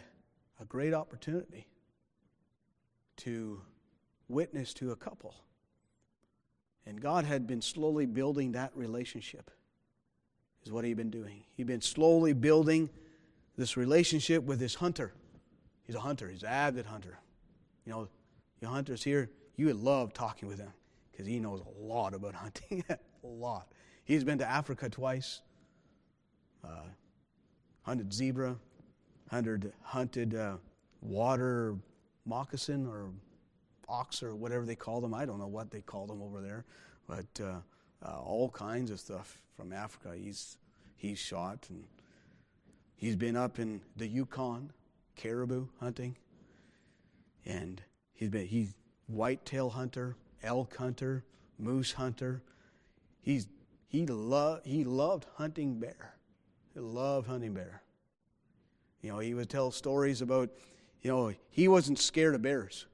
a 0.60 0.64
great 0.64 0.94
opportunity 0.94 1.66
to 3.16 3.60
witness 4.28 4.72
to 4.74 4.92
a 4.92 4.96
couple. 4.96 5.34
And 6.86 7.00
God 7.00 7.24
had 7.24 7.46
been 7.46 7.60
slowly 7.60 8.06
building 8.06 8.52
that 8.52 8.70
relationship, 8.76 9.50
is 10.64 10.72
what 10.72 10.84
He'd 10.84 10.96
been 10.96 11.10
doing. 11.10 11.44
He'd 11.56 11.66
been 11.66 11.80
slowly 11.80 12.32
building 12.32 12.88
this 13.56 13.76
relationship 13.76 14.42
with 14.44 14.58
this 14.58 14.74
hunter. 14.74 15.12
He's 15.86 15.96
a 15.96 16.00
hunter, 16.00 16.28
he's 16.28 16.42
an 16.42 16.48
avid 16.48 16.86
hunter. 16.86 17.18
You 17.84 17.92
know, 17.92 18.08
you 18.60 18.68
hunters 18.68 19.04
here, 19.04 19.30
you 19.56 19.66
would 19.66 19.76
love 19.76 20.12
talking 20.12 20.48
with 20.48 20.58
him 20.58 20.72
because 21.10 21.26
he 21.26 21.38
knows 21.38 21.60
a 21.60 21.82
lot 21.82 22.14
about 22.14 22.34
hunting. 22.34 22.84
a 22.90 23.26
lot. 23.26 23.68
He's 24.04 24.24
been 24.24 24.38
to 24.38 24.46
Africa 24.46 24.88
twice, 24.88 25.42
uh, 26.64 26.88
hunted 27.82 28.12
zebra, 28.12 28.56
hunted, 29.30 29.72
hunted 29.82 30.34
uh, 30.34 30.56
water 31.00 31.76
moccasin 32.26 32.86
or 32.86 33.10
ox 33.88 34.22
or 34.22 34.34
whatever 34.34 34.64
they 34.64 34.74
call 34.74 35.00
them. 35.00 35.14
I 35.14 35.24
don't 35.24 35.38
know 35.38 35.46
what 35.46 35.70
they 35.70 35.80
call 35.80 36.06
them 36.06 36.22
over 36.22 36.40
there, 36.40 36.64
but 37.06 37.44
uh, 37.44 37.60
uh, 38.04 38.18
all 38.20 38.50
kinds 38.50 38.90
of 38.90 39.00
stuff 39.00 39.40
from 39.56 39.72
Africa. 39.72 40.12
He's 40.16 40.56
he's 40.96 41.18
shot 41.18 41.66
and 41.68 41.84
he's 42.96 43.16
been 43.16 43.36
up 43.36 43.58
in 43.58 43.80
the 43.96 44.06
Yukon, 44.06 44.72
caribou 45.16 45.66
hunting, 45.80 46.16
and 47.46 47.82
he's 48.12 48.30
been 48.30 48.46
he's 48.46 48.74
whitetail 49.06 49.70
hunter, 49.70 50.16
elk 50.42 50.76
hunter, 50.76 51.24
moose 51.58 51.92
hunter. 51.92 52.42
He's 53.22 53.48
he 53.86 54.06
loved 54.06 54.66
he 54.66 54.84
loved 54.84 55.26
hunting 55.36 55.78
bear. 55.78 56.14
He 56.74 56.80
loved 56.80 57.28
hunting 57.28 57.54
bear. 57.54 57.82
You 59.00 59.10
know, 59.12 59.18
he 59.18 59.34
would 59.34 59.50
tell 59.50 59.70
stories 59.70 60.22
about, 60.22 60.48
you 61.02 61.10
know, 61.10 61.32
he 61.50 61.68
wasn't 61.68 61.98
scared 61.98 62.34
of 62.34 62.40
bears. 62.40 62.86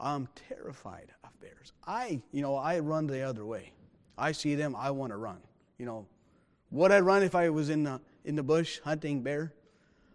I'm 0.00 0.26
terrified 0.48 1.12
of 1.22 1.38
bears. 1.40 1.72
I, 1.86 2.22
you 2.32 2.40
know, 2.40 2.56
I 2.56 2.78
run 2.78 3.06
the 3.06 3.20
other 3.20 3.44
way. 3.44 3.72
I 4.16 4.32
see 4.32 4.54
them, 4.54 4.76
I 4.76 4.90
want 4.90 5.12
to 5.12 5.16
run. 5.16 5.38
You 5.78 5.86
know, 5.86 6.06
would 6.70 6.92
I 6.92 7.00
run 7.00 7.22
if 7.22 7.34
I 7.34 7.48
was 7.50 7.70
in 7.70 7.84
the, 7.84 8.00
in 8.24 8.36
the 8.36 8.42
bush 8.42 8.80
hunting 8.80 9.22
bear? 9.22 9.52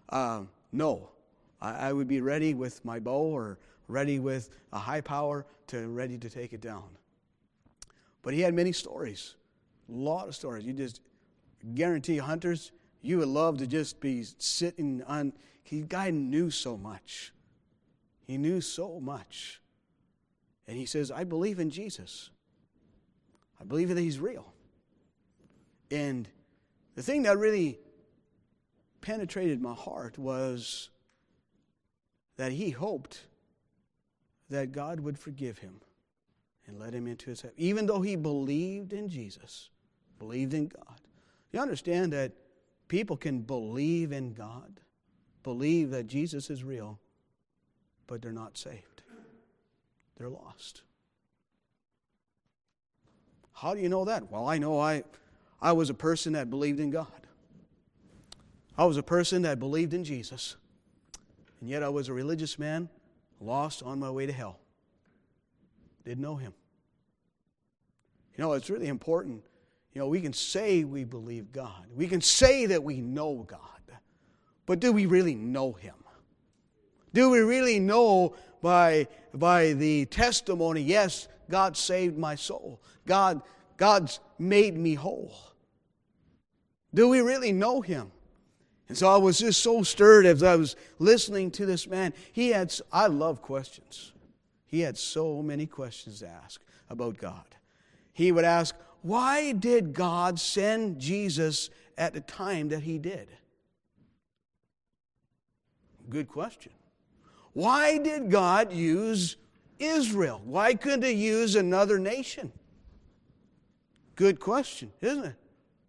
Uh, 0.09 0.43
no. 0.71 1.09
I, 1.61 1.89
I 1.89 1.93
would 1.93 2.07
be 2.07 2.21
ready 2.21 2.53
with 2.53 2.83
my 2.85 2.99
bow 2.99 3.21
or 3.21 3.59
ready 3.87 4.19
with 4.19 4.49
a 4.73 4.79
high 4.79 5.01
power 5.01 5.45
to 5.67 5.87
ready 5.87 6.17
to 6.17 6.29
take 6.29 6.53
it 6.53 6.61
down. 6.61 6.83
But 8.21 8.33
he 8.33 8.41
had 8.41 8.53
many 8.53 8.71
stories, 8.71 9.35
a 9.89 9.93
lot 9.93 10.27
of 10.27 10.35
stories. 10.35 10.65
You 10.65 10.73
just 10.73 11.01
guarantee 11.75 12.17
hunters, 12.17 12.71
you 13.01 13.19
would 13.19 13.27
love 13.27 13.57
to 13.59 13.67
just 13.67 13.99
be 13.99 14.25
sitting 14.37 15.03
on. 15.07 15.33
He 15.63 15.81
guy 15.81 16.11
knew 16.11 16.49
so 16.49 16.77
much. 16.77 17.33
He 18.25 18.37
knew 18.37 18.61
so 18.61 18.99
much. 18.99 19.61
And 20.67 20.77
he 20.77 20.85
says, 20.85 21.11
I 21.11 21.23
believe 21.23 21.59
in 21.59 21.69
Jesus. 21.69 22.29
I 23.59 23.63
believe 23.63 23.89
that 23.89 23.97
he's 23.97 24.19
real. 24.19 24.53
And 25.89 26.27
the 26.95 27.03
thing 27.03 27.23
that 27.23 27.37
really 27.37 27.79
penetrated 29.01 29.61
my 29.61 29.73
heart 29.73 30.17
was 30.17 30.89
that 32.37 32.51
he 32.51 32.69
hoped 32.69 33.25
that 34.49 34.71
God 34.71 34.99
would 34.99 35.17
forgive 35.17 35.59
him 35.59 35.81
and 36.67 36.79
let 36.79 36.93
him 36.93 37.07
into 37.07 37.29
his 37.29 37.41
heaven. 37.41 37.55
Even 37.57 37.85
though 37.85 38.01
he 38.01 38.15
believed 38.15 38.93
in 38.93 39.09
Jesus, 39.09 39.69
believed 40.19 40.53
in 40.53 40.67
God. 40.67 40.99
You 41.51 41.59
understand 41.59 42.13
that 42.13 42.33
people 42.87 43.17
can 43.17 43.41
believe 43.41 44.11
in 44.11 44.33
God, 44.33 44.81
believe 45.43 45.91
that 45.91 46.07
Jesus 46.07 46.49
is 46.49 46.63
real, 46.63 46.99
but 48.05 48.21
they're 48.21 48.31
not 48.31 48.57
saved. 48.57 49.03
They're 50.17 50.29
lost. 50.29 50.81
How 53.57 53.73
do 53.73 53.81
you 53.81 53.89
know 53.89 54.05
that? 54.05 54.31
Well, 54.31 54.47
I 54.47 54.59
know 54.59 54.79
I, 54.79 55.03
I 55.59 55.71
was 55.71 55.89
a 55.89 55.93
person 55.95 56.33
that 56.33 56.47
believed 56.47 56.79
in 56.79 56.91
God. 56.91 57.07
I 58.77 58.85
was 58.85 58.97
a 58.97 59.03
person 59.03 59.41
that 59.41 59.57
believed 59.57 59.95
in 59.95 60.03
Jesus. 60.03 60.57
And 61.59 61.67
yet 61.67 61.81
I 61.81 61.89
was 61.89 62.07
a 62.07 62.13
religious 62.13 62.59
man, 62.59 62.87
lost 63.41 63.81
on 63.81 63.99
my 63.99 64.11
way 64.11 64.27
to 64.27 64.31
hell. 64.31 64.59
Didn't 66.05 66.21
know 66.21 66.35
him. 66.35 66.53
You 68.37 68.43
know, 68.43 68.53
it's 68.53 68.69
really 68.69 68.89
important. 68.89 69.43
You 69.95 70.01
know, 70.01 70.07
we 70.07 70.21
can 70.21 70.33
say 70.33 70.83
we 70.83 71.03
believe 71.03 71.51
God, 71.51 71.87
we 71.95 72.07
can 72.07 72.21
say 72.21 72.67
that 72.67 72.83
we 72.83 73.01
know 73.01 73.43
God, 73.47 73.59
but 74.67 74.79
do 74.79 74.91
we 74.91 75.07
really 75.07 75.33
know 75.33 75.71
him? 75.71 75.95
Do 77.13 77.29
we 77.29 77.39
really 77.39 77.79
know 77.79 78.35
by, 78.61 79.07
by 79.33 79.73
the 79.73 80.05
testimony, 80.05 80.81
yes, 80.81 81.27
God 81.49 81.77
saved 81.77 82.17
my 82.17 82.35
soul. 82.35 82.81
God, 83.05 83.41
God's 83.77 84.19
made 84.37 84.77
me 84.77 84.95
whole. 84.95 85.33
Do 86.93 87.07
we 87.07 87.21
really 87.21 87.51
know 87.51 87.81
him? 87.81 88.11
And 88.89 88.97
so 88.97 89.09
I 89.09 89.17
was 89.17 89.39
just 89.39 89.61
so 89.61 89.83
stirred 89.83 90.25
as 90.25 90.43
I 90.43 90.55
was 90.55 90.75
listening 90.97 91.51
to 91.51 91.65
this 91.65 91.87
man. 91.87 92.13
He 92.31 92.49
had, 92.49 92.73
I 92.91 93.07
love 93.07 93.41
questions. 93.41 94.13
He 94.65 94.81
had 94.81 94.97
so 94.97 95.41
many 95.41 95.65
questions 95.65 96.19
to 96.19 96.27
ask 96.27 96.61
about 96.89 97.17
God. 97.17 97.45
He 98.13 98.31
would 98.31 98.45
ask, 98.45 98.75
Why 99.01 99.51
did 99.51 99.93
God 99.93 100.39
send 100.39 100.99
Jesus 100.99 101.69
at 101.97 102.13
the 102.13 102.21
time 102.21 102.69
that 102.69 102.83
He 102.83 102.97
did? 102.97 103.27
Good 106.09 106.29
question. 106.29 106.71
Why 107.57 107.97
did 107.97 108.29
God 108.29 108.71
use 108.71 109.35
Israel? 109.79 110.39
Why 110.45 110.75
couldn't 110.75 111.05
He 111.05 111.13
use 111.13 111.55
another 111.55 111.97
nation? 111.97 112.51
Good 114.15 114.39
question, 114.39 114.91
isn't 115.01 115.25
it? 115.25 115.35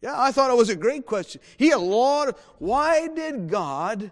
Yeah, 0.00 0.18
I 0.18 0.32
thought 0.32 0.50
it 0.50 0.56
was 0.56 0.70
a 0.70 0.74
great 0.74 1.04
question. 1.04 1.42
He 1.58 1.72
a 1.72 1.78
lot 1.78 2.28
of, 2.28 2.38
why 2.56 3.08
did 3.08 3.50
God, 3.50 4.10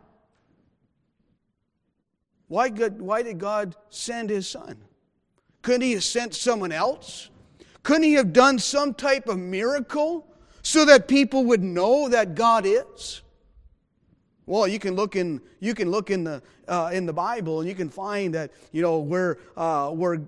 why, 2.48 2.68
God, 2.68 3.00
why 3.00 3.22
did 3.22 3.38
God 3.38 3.74
send 3.88 4.28
his 4.28 4.46
son? 4.46 4.76
Couldn't 5.62 5.80
he 5.80 5.92
have 5.92 6.04
sent 6.04 6.34
someone 6.34 6.72
else? 6.72 7.30
Couldn't 7.82 8.02
he 8.02 8.12
have 8.14 8.34
done 8.34 8.58
some 8.58 8.92
type 8.92 9.28
of 9.28 9.38
miracle 9.38 10.26
so 10.60 10.84
that 10.84 11.08
people 11.08 11.46
would 11.46 11.62
know 11.62 12.10
that 12.10 12.34
God 12.34 12.66
is? 12.66 13.22
Well, 14.46 14.68
you 14.68 14.78
can 14.78 14.94
look 14.94 15.16
in 15.16 15.40
you 15.60 15.74
can 15.74 15.90
look 15.90 16.10
in 16.10 16.24
the 16.24 16.42
uh, 16.68 16.90
in 16.92 17.04
the 17.04 17.12
Bible 17.12 17.60
and 17.60 17.68
you 17.68 17.74
can 17.74 17.88
find 17.88 18.34
that 18.34 18.52
you 18.72 18.80
know 18.80 18.98
where 18.98 19.38
uh, 19.56 19.90
where 19.90 20.20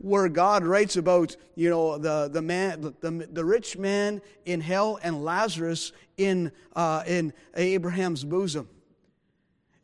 where 0.00 0.28
God 0.28 0.64
writes 0.64 0.96
about, 0.96 1.36
you 1.56 1.70
know, 1.70 1.98
the, 1.98 2.28
the 2.28 2.42
man, 2.42 2.94
the, 3.00 3.10
the, 3.10 3.44
rich 3.44 3.76
man 3.76 4.22
in 4.46 4.60
hell 4.60 4.98
and 5.02 5.24
Lazarus 5.24 5.92
in, 6.16 6.52
uh, 6.76 7.02
in 7.06 7.32
Abraham's 7.54 8.24
bosom. 8.24 8.68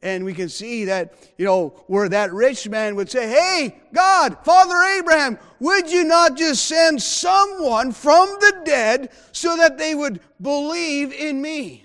And 0.03 0.25
we 0.25 0.35
can 0.35 0.51
see 0.51 0.85
that, 0.85 1.15
you 1.39 1.47
know, 1.47 1.71
where 1.87 2.09
that 2.11 2.33
rich 2.33 2.69
man 2.69 2.95
would 2.97 3.11
say, 3.11 3.27
Hey, 3.27 3.81
God, 3.93 4.37
Father 4.45 4.77
Abraham, 4.99 5.39
would 5.61 5.91
you 5.91 6.05
not 6.05 6.37
just 6.37 6.67
send 6.67 7.03
someone 7.03 7.91
from 7.91 8.29
the 8.39 8.61
dead 8.67 9.11
so 9.33 9.57
that 9.57 9.79
they 9.79 9.95
would 9.95 10.21
believe 10.43 11.11
in 11.13 11.41
me? 11.41 11.84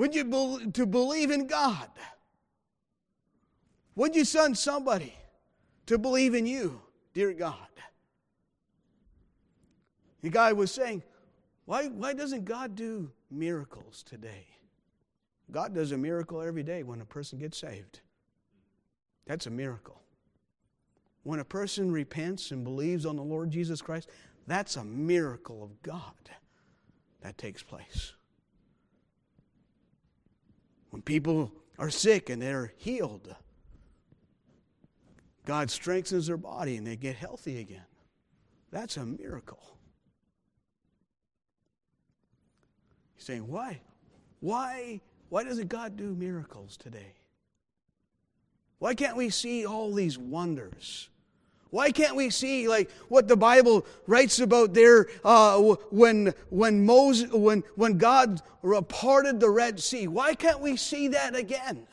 Would 0.00 0.14
you 0.14 0.24
be- 0.24 0.70
to 0.72 0.86
believe 0.86 1.30
in 1.30 1.46
God? 1.46 1.90
Would 3.96 4.16
you 4.16 4.24
send 4.24 4.56
somebody 4.56 5.12
to 5.84 5.98
believe 5.98 6.34
in 6.34 6.46
you, 6.46 6.80
dear 7.12 7.34
God? 7.34 7.68
The 10.22 10.30
guy 10.30 10.54
was 10.54 10.72
saying, 10.72 11.02
why, 11.66 11.88
why 11.88 12.14
doesn't 12.14 12.46
God 12.46 12.76
do 12.76 13.12
miracles 13.30 14.02
today? 14.02 14.46
God 15.50 15.74
does 15.74 15.92
a 15.92 15.98
miracle 15.98 16.40
every 16.40 16.62
day 16.62 16.82
when 16.82 17.02
a 17.02 17.04
person 17.04 17.38
gets 17.38 17.58
saved. 17.58 18.00
That's 19.26 19.44
a 19.44 19.50
miracle. 19.50 20.00
When 21.24 21.40
a 21.40 21.44
person 21.44 21.92
repents 21.92 22.52
and 22.52 22.64
believes 22.64 23.04
on 23.04 23.16
the 23.16 23.22
Lord 23.22 23.50
Jesus 23.50 23.82
Christ, 23.82 24.08
that's 24.46 24.76
a 24.76 24.84
miracle 24.84 25.62
of 25.62 25.82
God 25.82 26.30
that 27.20 27.36
takes 27.36 27.62
place. 27.62 28.14
When 30.90 31.02
people 31.02 31.52
are 31.78 31.90
sick 31.90 32.30
and 32.30 32.42
they're 32.42 32.72
healed, 32.76 33.34
God 35.46 35.70
strengthens 35.70 36.26
their 36.26 36.36
body 36.36 36.76
and 36.76 36.86
they 36.86 36.96
get 36.96 37.16
healthy 37.16 37.58
again. 37.58 37.84
That's 38.70 38.96
a 38.96 39.04
miracle. 39.04 39.62
You're 43.16 43.24
saying, 43.24 43.48
why? 43.48 43.80
Why? 44.40 45.00
Why 45.28 45.44
doesn't 45.44 45.68
God 45.68 45.96
do 45.96 46.14
miracles 46.14 46.76
today? 46.76 47.14
Why 48.78 48.94
can't 48.94 49.16
we 49.16 49.30
see 49.30 49.66
all 49.66 49.92
these 49.92 50.18
wonders? 50.18 51.08
Why 51.70 51.92
can't 51.92 52.16
we 52.16 52.30
see 52.30 52.68
like 52.68 52.90
what 53.08 53.28
the 53.28 53.36
Bible 53.36 53.86
writes 54.06 54.40
about 54.40 54.74
there 54.74 55.08
uh, 55.24 55.58
when 55.90 56.34
when 56.50 56.84
Moses 56.84 57.30
when 57.32 57.62
when 57.76 57.96
God 57.96 58.42
parted 58.88 59.38
the 59.38 59.50
Red 59.50 59.78
Sea? 59.80 60.08
Why 60.08 60.34
can't 60.34 60.60
we 60.60 60.76
see 60.76 61.08
that 61.08 61.36
again? 61.36 61.86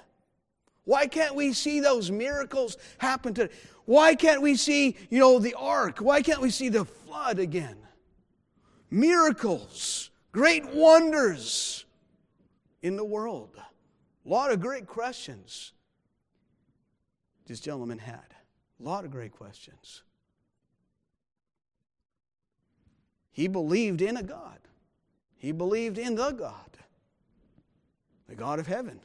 Why 0.83 1.05
can't 1.05 1.35
we 1.35 1.53
see 1.53 1.79
those 1.79 2.09
miracles 2.09 2.77
happen 2.97 3.35
to? 3.35 3.49
Why 3.85 4.15
can't 4.15 4.41
we 4.41 4.55
see 4.55 4.97
you 5.09 5.19
know 5.19 5.37
the 5.37 5.53
ark? 5.53 5.99
Why 5.99 6.23
can't 6.23 6.41
we 6.41 6.49
see 6.49 6.69
the 6.69 6.85
flood 6.85 7.37
again? 7.37 7.77
Miracles, 8.89 10.09
great 10.31 10.65
wonders 10.73 11.85
in 12.81 12.95
the 12.95 13.05
world. 13.05 13.51
A 14.25 14.29
lot 14.29 14.51
of 14.51 14.59
great 14.59 14.87
questions 14.87 15.73
this 17.45 17.59
gentleman 17.59 17.99
had. 17.99 18.36
A 18.79 18.83
lot 18.83 19.05
of 19.05 19.11
great 19.11 19.31
questions. 19.31 20.03
He 23.31 23.47
believed 23.47 24.01
in 24.01 24.17
a 24.17 24.23
God. 24.23 24.59
He 25.37 25.51
believed 25.51 25.97
in 25.97 26.15
the 26.15 26.31
God, 26.31 26.77
the 28.27 28.35
God 28.35 28.59
of 28.59 28.67
heaven. 28.67 28.99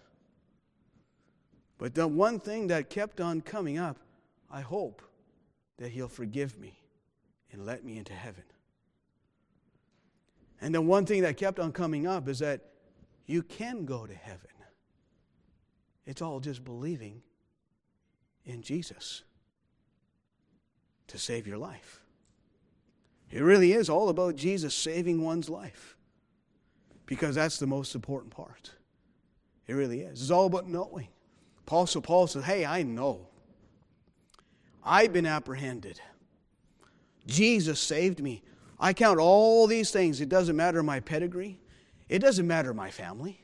But 1.78 1.94
the 1.94 2.08
one 2.08 2.40
thing 2.40 2.68
that 2.68 2.88
kept 2.88 3.20
on 3.20 3.40
coming 3.40 3.78
up, 3.78 3.98
I 4.50 4.60
hope 4.60 5.02
that 5.78 5.90
He'll 5.90 6.08
forgive 6.08 6.58
me 6.58 6.78
and 7.52 7.66
let 7.66 7.84
me 7.84 7.98
into 7.98 8.12
heaven. 8.12 8.44
And 10.60 10.74
the 10.74 10.80
one 10.80 11.04
thing 11.04 11.22
that 11.22 11.36
kept 11.36 11.58
on 11.58 11.72
coming 11.72 12.06
up 12.06 12.28
is 12.28 12.38
that 12.38 12.60
you 13.26 13.42
can 13.42 13.84
go 13.84 14.06
to 14.06 14.14
heaven. 14.14 14.48
It's 16.06 16.22
all 16.22 16.40
just 16.40 16.64
believing 16.64 17.22
in 18.44 18.62
Jesus 18.62 19.24
to 21.12 21.18
save 21.18 21.46
your 21.46 21.58
life. 21.58 22.00
It 23.30 23.42
really 23.42 23.72
is 23.72 23.90
all 23.90 24.08
about 24.08 24.34
Jesus 24.34 24.74
saving 24.74 25.22
one's 25.22 25.50
life 25.50 25.96
because 27.04 27.34
that's 27.34 27.58
the 27.58 27.66
most 27.66 27.94
important 27.94 28.32
part. 28.32 28.70
It 29.66 29.74
really 29.74 30.00
is. 30.00 30.22
It's 30.22 30.30
all 30.30 30.46
about 30.46 30.68
knowing. 30.68 31.08
Apostle 31.66 32.00
Paul 32.00 32.26
says, 32.26 32.44
Hey, 32.44 32.64
I 32.64 32.82
know. 32.82 33.28
I've 34.82 35.12
been 35.12 35.26
apprehended. 35.26 36.00
Jesus 37.26 37.78
saved 37.78 38.20
me. 38.22 38.42
I 38.80 38.94
count 38.94 39.20
all 39.20 39.66
these 39.66 39.90
things. 39.90 40.22
It 40.22 40.30
doesn't 40.30 40.56
matter 40.56 40.82
my 40.82 41.00
pedigree, 41.00 41.60
it 42.08 42.20
doesn't 42.20 42.46
matter 42.46 42.72
my 42.72 42.90
family. 42.90 43.38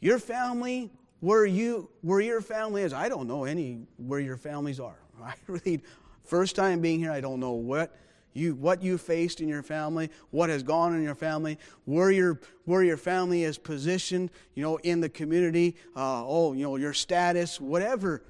Your 0.00 0.18
family, 0.18 0.90
where 1.20 1.46
you 1.46 1.88
where 2.02 2.20
your 2.20 2.40
family 2.40 2.82
is, 2.82 2.92
I 2.92 3.08
don't 3.08 3.28
know 3.28 3.44
any 3.44 3.86
where 3.96 4.20
your 4.20 4.36
families 4.36 4.80
are. 4.80 4.98
I 5.22 5.34
really 5.46 5.80
First 6.24 6.56
time 6.56 6.80
being 6.80 6.98
here, 6.98 7.12
I 7.12 7.20
don't 7.20 7.40
know 7.40 7.52
what 7.52 7.94
you 8.34 8.54
what 8.54 8.82
you 8.82 8.98
faced 8.98 9.40
in 9.40 9.48
your 9.48 9.62
family, 9.62 10.10
what 10.30 10.50
has 10.50 10.62
gone 10.62 10.94
in 10.94 11.02
your 11.02 11.14
family, 11.14 11.58
where 11.84 12.10
your 12.10 12.40
where 12.64 12.82
your 12.82 12.96
family 12.96 13.44
is 13.44 13.58
positioned, 13.58 14.30
you 14.54 14.62
know, 14.62 14.76
in 14.78 15.00
the 15.00 15.08
community, 15.08 15.76
uh, 15.96 16.24
oh, 16.26 16.52
you 16.52 16.64
know, 16.64 16.76
your 16.76 16.92
status, 16.92 17.60
whatever. 17.60 18.22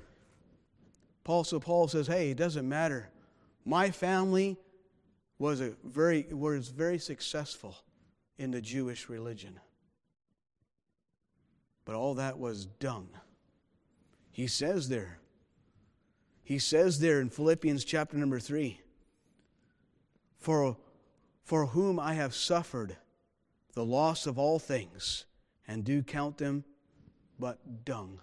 Paul 1.25 1.45
so 1.45 1.59
Paul 1.59 1.89
says, 1.89 2.07
hey, 2.07 2.31
it 2.31 2.37
doesn't 2.37 2.69
matter. 2.69 3.11
My 3.65 3.91
family 3.91 4.59
was 5.39 5.61
a 5.61 5.73
very 5.83 6.27
was 6.31 6.69
very 6.69 6.99
successful 6.99 7.77
in 8.39 8.51
the 8.51 8.61
Jewish 8.61 9.09
religion. 9.09 9.59
But 11.85 11.95
all 11.95 12.15
that 12.15 12.39
was 12.39 12.67
dung. 12.67 13.09
He 14.33 14.47
says 14.47 14.89
there, 14.89 15.19
he 16.45 16.59
says 16.59 17.01
there 17.01 17.21
in 17.21 17.31
Philippians 17.31 17.85
chapter 17.85 18.19
number 18.19 18.39
3 18.39 18.81
For, 20.39 20.77
for 21.43 21.67
whom 21.67 21.99
I 21.99 22.15
have 22.15 22.35
suffered 22.35 22.97
the 23.73 23.85
loss 23.85 24.27
of 24.27 24.39
all 24.39 24.59
things, 24.59 25.25
and 25.67 25.85
do 25.85 26.03
count 26.03 26.39
them 26.39 26.65
but 27.41 27.85
dung. 27.85 28.21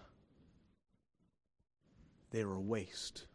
They 2.29 2.45
were 2.45 2.59
waste. 2.59 3.25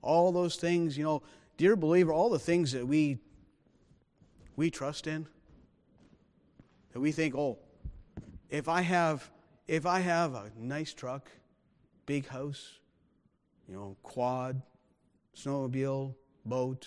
All 0.00 0.32
those 0.32 0.56
things, 0.56 0.96
you 0.96 1.04
know, 1.04 1.22
dear 1.58 1.76
believer, 1.76 2.12
all 2.12 2.30
the 2.30 2.38
things 2.38 2.72
that 2.72 2.86
we 2.86 3.18
we 4.54 4.70
trust 4.70 5.06
in, 5.06 5.26
that 6.92 7.00
we 7.00 7.10
think, 7.10 7.34
oh, 7.34 7.58
if 8.48 8.68
I 8.68 8.82
have 8.82 9.30
if 9.66 9.84
I 9.84 10.00
have 10.00 10.34
a 10.34 10.50
nice 10.56 10.94
truck, 10.94 11.28
big 12.06 12.28
house, 12.28 12.78
you 13.72 13.78
know, 13.78 13.96
quad, 14.02 14.60
snowmobile, 15.34 16.14
boat, 16.44 16.86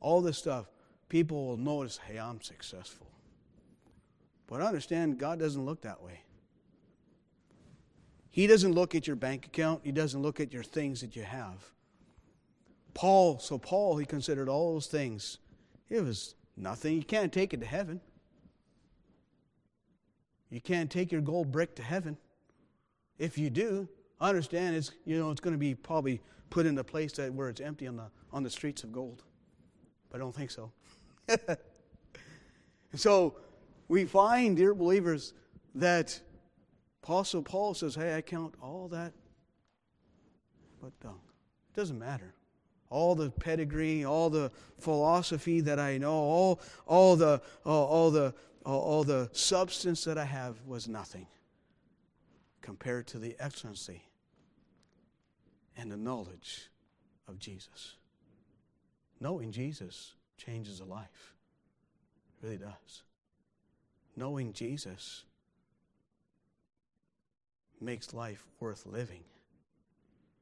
all 0.00 0.20
this 0.20 0.36
stuff, 0.36 0.66
people 1.08 1.46
will 1.46 1.56
notice, 1.56 2.00
hey, 2.08 2.18
I'm 2.18 2.40
successful. 2.40 3.06
But 4.48 4.62
understand, 4.62 5.18
God 5.18 5.38
doesn't 5.38 5.64
look 5.64 5.82
that 5.82 6.02
way. 6.02 6.24
He 8.32 8.48
doesn't 8.48 8.72
look 8.72 8.96
at 8.96 9.06
your 9.06 9.14
bank 9.14 9.46
account, 9.46 9.82
He 9.84 9.92
doesn't 9.92 10.20
look 10.20 10.40
at 10.40 10.52
your 10.52 10.64
things 10.64 11.02
that 11.02 11.14
you 11.14 11.22
have. 11.22 11.70
Paul, 12.94 13.38
so 13.38 13.56
Paul, 13.56 13.96
he 13.96 14.04
considered 14.04 14.48
all 14.48 14.74
those 14.74 14.88
things. 14.88 15.38
It 15.88 16.02
was 16.02 16.34
nothing. 16.56 16.96
You 16.96 17.04
can't 17.04 17.32
take 17.32 17.54
it 17.54 17.60
to 17.60 17.66
heaven. 17.66 18.00
You 20.50 20.60
can't 20.60 20.90
take 20.90 21.12
your 21.12 21.20
gold 21.20 21.52
brick 21.52 21.76
to 21.76 21.82
heaven. 21.82 22.18
If 23.18 23.38
you 23.38 23.50
do, 23.50 23.88
I 24.22 24.28
understand 24.28 24.76
it's 24.76 24.92
you 25.04 25.18
know 25.18 25.32
it's 25.32 25.40
going 25.40 25.52
to 25.52 25.58
be 25.58 25.74
probably 25.74 26.20
put 26.48 26.64
in 26.64 26.78
a 26.78 26.84
place 26.84 27.12
that 27.14 27.34
where 27.34 27.48
it's 27.48 27.60
empty 27.60 27.88
on 27.88 27.96
the 27.96 28.08
on 28.32 28.44
the 28.44 28.50
streets 28.50 28.84
of 28.84 28.92
gold. 28.92 29.24
But 30.10 30.18
I 30.18 30.20
don't 30.20 30.34
think 30.34 30.50
so. 30.50 30.70
so 32.94 33.34
we 33.88 34.04
find, 34.04 34.56
dear 34.56 34.74
believers, 34.74 35.34
that 35.74 36.20
Apostle 37.02 37.42
Paul 37.42 37.74
says, 37.74 37.96
Hey, 37.96 38.16
I 38.16 38.20
count 38.20 38.54
all 38.62 38.88
that 38.88 39.12
but 40.80 40.98
dung. 41.00 41.20
It 41.74 41.78
doesn't 41.78 41.98
matter. 41.98 42.34
All 42.90 43.14
the 43.14 43.30
pedigree, 43.30 44.04
all 44.04 44.30
the 44.30 44.52
philosophy 44.78 45.60
that 45.62 45.78
I 45.78 45.98
know, 45.98 46.12
all, 46.12 46.60
all, 46.86 47.16
the, 47.16 47.40
all, 47.64 47.86
all 47.86 48.10
the, 48.10 48.34
all 48.64 49.02
the 49.02 49.30
substance 49.32 50.04
that 50.04 50.18
I 50.18 50.24
have 50.24 50.56
was 50.66 50.88
nothing 50.88 51.26
compared 52.60 53.06
to 53.08 53.18
the 53.18 53.34
excellency 53.40 54.02
and 55.76 55.90
the 55.90 55.96
knowledge 55.96 56.70
of 57.28 57.38
Jesus. 57.38 57.96
Knowing 59.20 59.52
Jesus 59.52 60.14
changes 60.36 60.80
a 60.80 60.84
life. 60.84 61.34
It 62.42 62.46
really 62.46 62.58
does. 62.58 63.02
Knowing 64.16 64.52
Jesus 64.52 65.24
makes 67.80 68.12
life 68.12 68.44
worth 68.60 68.86
living. 68.86 69.24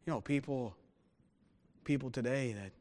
You 0.06 0.12
know, 0.12 0.20
people 0.20 0.74
people 1.84 2.10
today 2.10 2.52
that 2.52 2.72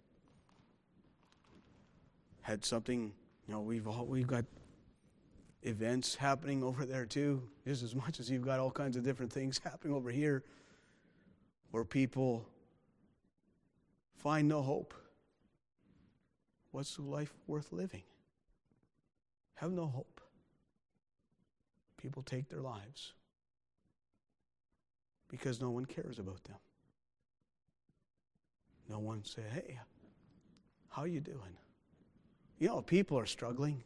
had 2.41 2.65
something, 2.65 3.11
you 3.47 3.53
know, 3.53 3.61
we've 3.61 3.87
all, 3.87 4.05
we've 4.05 4.27
got 4.27 4.45
events 5.63 6.15
happening 6.15 6.63
over 6.63 6.85
there 6.85 7.05
too, 7.05 7.41
just 7.65 7.83
as 7.83 7.95
much 7.95 8.19
as 8.19 8.29
you've 8.29 8.45
got 8.45 8.59
all 8.59 8.71
kinds 8.71 8.97
of 8.97 9.03
different 9.03 9.31
things 9.31 9.59
happening 9.63 9.93
over 9.93 10.09
here 10.09 10.43
where 11.71 11.83
people 11.83 12.47
find 14.15 14.47
no 14.47 14.61
hope. 14.61 14.93
What's 16.71 16.99
life 16.99 17.33
worth 17.47 17.71
living? 17.71 18.03
Have 19.55 19.71
no 19.71 19.87
hope. 19.87 20.21
People 21.97 22.23
take 22.23 22.47
their 22.49 22.61
lives 22.61 23.13
because 25.29 25.59
no 25.59 25.69
one 25.69 25.85
cares 25.85 26.19
about 26.19 26.43
them. 26.45 26.57
No 28.87 28.99
one 28.99 29.23
say, 29.23 29.43
"Hey, 29.43 29.79
how 30.89 31.03
you 31.03 31.19
doing?" 31.19 31.57
You 32.57 32.67
know, 32.67 32.81
people 32.81 33.17
are 33.19 33.25
struggling. 33.25 33.83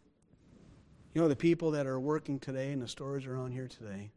You 1.14 1.22
know, 1.22 1.28
the 1.28 1.36
people 1.36 1.72
that 1.72 1.86
are 1.86 2.00
working 2.00 2.40
today 2.40 2.72
in 2.72 2.80
the 2.80 2.88
stores 2.88 3.26
around 3.26 3.52
here 3.52 3.68
today. 3.68 4.12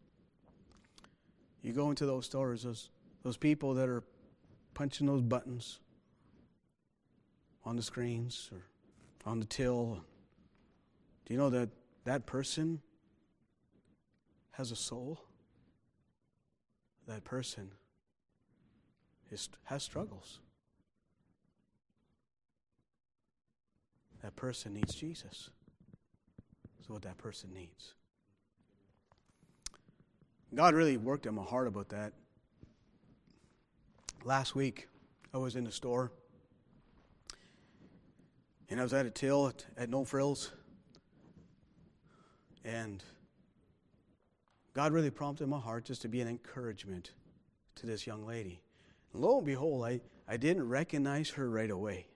You 1.62 1.72
go 1.72 1.90
into 1.90 2.06
those 2.06 2.26
stores, 2.26 2.62
those 2.62 2.90
those 3.26 3.36
people 3.36 3.74
that 3.74 3.88
are 3.88 4.04
punching 4.72 5.04
those 5.04 5.20
buttons 5.20 5.80
on 7.64 7.74
the 7.74 7.82
screens 7.82 8.48
or 8.52 8.62
on 9.28 9.40
the 9.40 9.44
till. 9.44 9.98
Do 11.24 11.34
you 11.34 11.36
know 11.36 11.50
that 11.50 11.70
that 12.04 12.26
person 12.26 12.82
has 14.52 14.70
a 14.70 14.76
soul? 14.76 15.18
That 17.08 17.24
person 17.24 17.72
is, 19.32 19.48
has 19.64 19.82
struggles. 19.82 20.38
That 24.22 24.36
person 24.36 24.72
needs 24.72 24.94
Jesus. 24.94 25.50
That's 26.78 26.88
what 26.88 27.02
that 27.02 27.18
person 27.18 27.52
needs. 27.52 27.94
God 30.54 30.74
really 30.74 30.96
worked 30.96 31.26
in 31.26 31.34
my 31.34 31.42
heart 31.42 31.66
about 31.66 31.88
that. 31.88 32.12
Last 34.26 34.56
week, 34.56 34.88
I 35.32 35.38
was 35.38 35.54
in 35.54 35.62
the 35.62 35.70
store 35.70 36.10
and 38.68 38.80
I 38.80 38.82
was 38.82 38.92
at 38.92 39.06
a 39.06 39.10
till 39.10 39.46
at, 39.46 39.64
at 39.78 39.88
No 39.88 40.04
Frills. 40.04 40.50
And 42.64 43.04
God 44.74 44.92
really 44.92 45.10
prompted 45.10 45.46
my 45.46 45.60
heart 45.60 45.84
just 45.84 46.02
to 46.02 46.08
be 46.08 46.20
an 46.22 46.26
encouragement 46.26 47.12
to 47.76 47.86
this 47.86 48.04
young 48.04 48.26
lady. 48.26 48.60
And 49.12 49.22
lo 49.22 49.36
and 49.36 49.46
behold, 49.46 49.84
I, 49.84 50.00
I 50.26 50.36
didn't 50.38 50.68
recognize 50.68 51.30
her 51.30 51.48
right 51.48 51.70
away. 51.70 52.08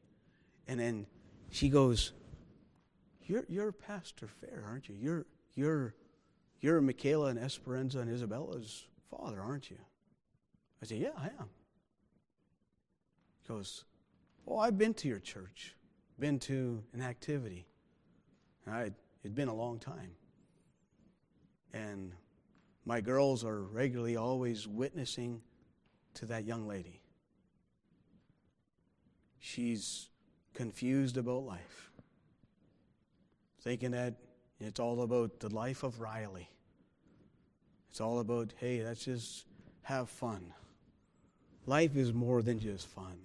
And 0.66 0.80
then 0.80 1.06
she 1.50 1.68
goes, 1.68 2.10
You're, 3.22 3.44
you're 3.48 3.70
Pastor 3.70 4.26
Fair, 4.26 4.64
aren't 4.66 4.88
you? 4.88 4.96
You're, 5.00 5.26
you're, 5.54 5.94
you're 6.60 6.80
Michaela 6.80 7.26
and 7.26 7.38
Esperanza 7.38 8.00
and 8.00 8.10
Isabella's 8.10 8.88
father, 9.12 9.40
aren't 9.40 9.70
you? 9.70 9.78
I 10.82 10.86
said, 10.86 10.98
Yeah, 10.98 11.10
I 11.16 11.26
am. 11.26 11.50
Goes, 13.50 13.84
Oh, 14.46 14.58
I've 14.58 14.78
been 14.78 14.94
to 14.94 15.08
your 15.08 15.18
church 15.18 15.74
been 16.20 16.38
to 16.38 16.84
an 16.92 17.00
activity. 17.00 17.66
I, 18.70 18.90
it'd 19.24 19.34
been 19.34 19.48
a 19.48 19.54
long 19.54 19.78
time. 19.78 20.12
And 21.72 22.12
my 22.84 23.00
girls 23.00 23.44
are 23.44 23.62
regularly 23.62 24.16
always 24.16 24.68
witnessing 24.68 25.40
to 26.14 26.26
that 26.26 26.44
young 26.44 26.68
lady. 26.68 27.00
She's 29.38 30.10
confused 30.52 31.16
about 31.16 31.44
life, 31.44 31.90
thinking 33.62 33.92
that 33.92 34.14
it's 34.60 34.78
all 34.78 35.02
about 35.02 35.40
the 35.40 35.48
life 35.48 35.82
of 35.82 36.00
Riley. 36.00 36.50
It's 37.88 38.00
all 38.00 38.20
about, 38.20 38.52
hey, 38.58 38.84
let's 38.84 39.04
just 39.04 39.46
have 39.82 40.10
fun. 40.10 40.52
Life 41.66 41.96
is 41.96 42.12
more 42.12 42.42
than 42.42 42.60
just 42.60 42.86
fun. 42.86 43.16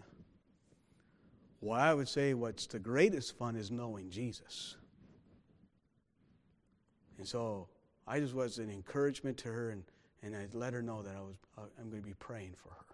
Well, 1.65 1.79
I 1.79 1.95
would 1.95 2.07
say 2.07 2.35
what's 2.35 2.67
the 2.67 2.77
greatest 2.77 3.35
fun 3.39 3.55
is 3.55 3.71
knowing 3.71 4.11
Jesus. 4.11 4.75
And 7.17 7.27
so 7.27 7.69
I 8.05 8.19
just 8.19 8.35
was 8.35 8.59
an 8.59 8.69
encouragement 8.69 9.35
to 9.37 9.47
her, 9.47 9.71
and, 9.71 9.83
and 10.21 10.35
I 10.35 10.45
let 10.53 10.73
her 10.73 10.83
know 10.83 11.01
that 11.01 11.15
I 11.17 11.21
was 11.21 11.33
uh, 11.57 11.61
I'm 11.79 11.89
going 11.89 12.03
to 12.03 12.07
be 12.07 12.13
praying 12.19 12.53
for 12.55 12.69
her. 12.69 12.85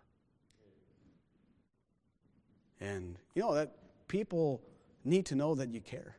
And 2.79 3.17
you 3.35 3.41
know 3.41 3.53
that 3.55 3.75
people 4.07 4.61
need 5.03 5.25
to 5.25 5.35
know 5.35 5.53
that 5.53 5.73
you 5.73 5.81
care. 5.81 6.15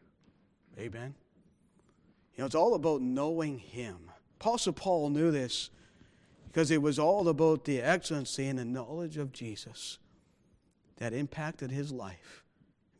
Amen. 0.78 1.14
You 2.34 2.42
know, 2.42 2.44
it's 2.44 2.54
all 2.54 2.74
about 2.74 3.00
knowing 3.00 3.60
Him. 3.60 3.96
Apostle 4.40 4.74
Paul 4.74 5.08
knew 5.08 5.30
this 5.30 5.70
because 6.48 6.70
it 6.70 6.82
was 6.82 6.98
all 6.98 7.28
about 7.28 7.64
the 7.64 7.80
excellency 7.80 8.46
and 8.46 8.58
the 8.58 8.66
knowledge 8.66 9.16
of 9.16 9.32
Jesus 9.32 9.98
that 10.98 11.12
impacted 11.12 11.70
his 11.70 11.90
life 11.90 12.41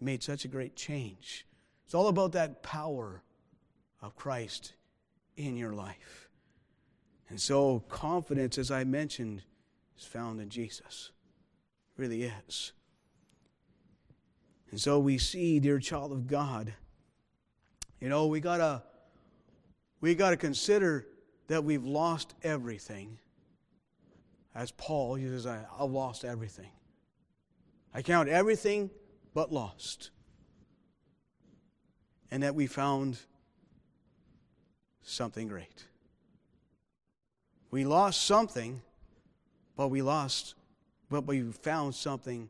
made 0.02 0.22
such 0.22 0.44
a 0.44 0.48
great 0.48 0.76
change. 0.76 1.46
It's 1.84 1.94
all 1.94 2.08
about 2.08 2.32
that 2.32 2.62
power 2.62 3.22
of 4.00 4.16
Christ 4.16 4.74
in 5.36 5.56
your 5.56 5.72
life. 5.72 6.28
And 7.28 7.40
so, 7.40 7.80
confidence, 7.88 8.58
as 8.58 8.70
I 8.70 8.84
mentioned, 8.84 9.42
is 9.98 10.04
found 10.04 10.40
in 10.40 10.50
Jesus. 10.50 11.12
It 11.96 12.00
really 12.00 12.24
is. 12.24 12.72
And 14.70 14.80
so 14.80 14.98
we 14.98 15.18
see, 15.18 15.60
dear 15.60 15.78
child 15.78 16.12
of 16.12 16.26
God, 16.26 16.74
you 18.00 18.08
know, 18.08 18.26
we 18.26 18.40
gotta 18.40 18.82
we 20.00 20.14
gotta 20.14 20.36
consider 20.36 21.06
that 21.48 21.62
we've 21.62 21.84
lost 21.84 22.34
everything. 22.42 23.18
As 24.54 24.70
Paul, 24.72 25.18
says, 25.18 25.46
I've 25.46 25.90
lost 25.90 26.24
everything. 26.24 26.70
I 27.94 28.02
count 28.02 28.28
everything 28.28 28.90
but 29.34 29.52
lost. 29.52 30.10
And 32.30 32.42
that 32.42 32.54
we 32.54 32.66
found 32.66 33.18
something 35.02 35.48
great. 35.48 35.86
We 37.70 37.84
lost 37.84 38.24
something, 38.24 38.82
but 39.76 39.88
we 39.88 40.02
lost, 40.02 40.54
but 41.10 41.26
we 41.26 41.42
found 41.42 41.94
something 41.94 42.48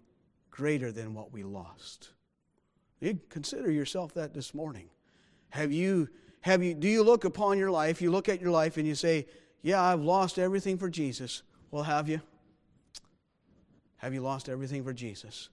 greater 0.50 0.92
than 0.92 1.14
what 1.14 1.32
we 1.32 1.42
lost. 1.42 2.10
You 3.00 3.18
consider 3.28 3.70
yourself 3.70 4.14
that 4.14 4.34
this 4.34 4.54
morning. 4.54 4.88
Have 5.50 5.72
you, 5.72 6.08
have 6.40 6.62
you, 6.62 6.74
do 6.74 6.88
you 6.88 7.02
look 7.02 7.24
upon 7.24 7.58
your 7.58 7.70
life, 7.70 8.00
you 8.00 8.10
look 8.10 8.28
at 8.28 8.40
your 8.40 8.50
life 8.50 8.76
and 8.76 8.86
you 8.86 8.94
say, 8.94 9.26
Yeah, 9.62 9.82
I've 9.82 10.02
lost 10.02 10.38
everything 10.38 10.78
for 10.78 10.88
Jesus. 10.88 11.42
Well, 11.70 11.82
have 11.82 12.08
you? 12.08 12.20
Have 13.96 14.14
you 14.14 14.20
lost 14.20 14.48
everything 14.48 14.84
for 14.84 14.92
Jesus? 14.92 15.48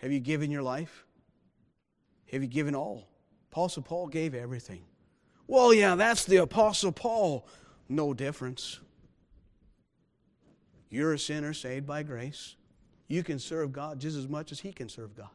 Have 0.00 0.12
you 0.12 0.20
given 0.20 0.50
your 0.50 0.62
life? 0.62 1.04
Have 2.32 2.42
you 2.42 2.48
given 2.48 2.74
all? 2.74 3.08
Apostle 3.52 3.82
Paul 3.82 4.06
gave 4.06 4.34
everything. 4.34 4.82
Well, 5.46 5.74
yeah, 5.74 5.94
that's 5.94 6.24
the 6.24 6.36
Apostle 6.36 6.92
Paul. 6.92 7.46
No 7.88 8.14
difference. 8.14 8.80
You're 10.88 11.12
a 11.12 11.18
sinner 11.18 11.52
saved 11.52 11.86
by 11.86 12.02
grace. 12.02 12.56
You 13.08 13.22
can 13.22 13.38
serve 13.38 13.72
God 13.72 14.00
just 14.00 14.16
as 14.16 14.28
much 14.28 14.52
as 14.52 14.60
he 14.60 14.72
can 14.72 14.88
serve 14.88 15.16
God. 15.16 15.28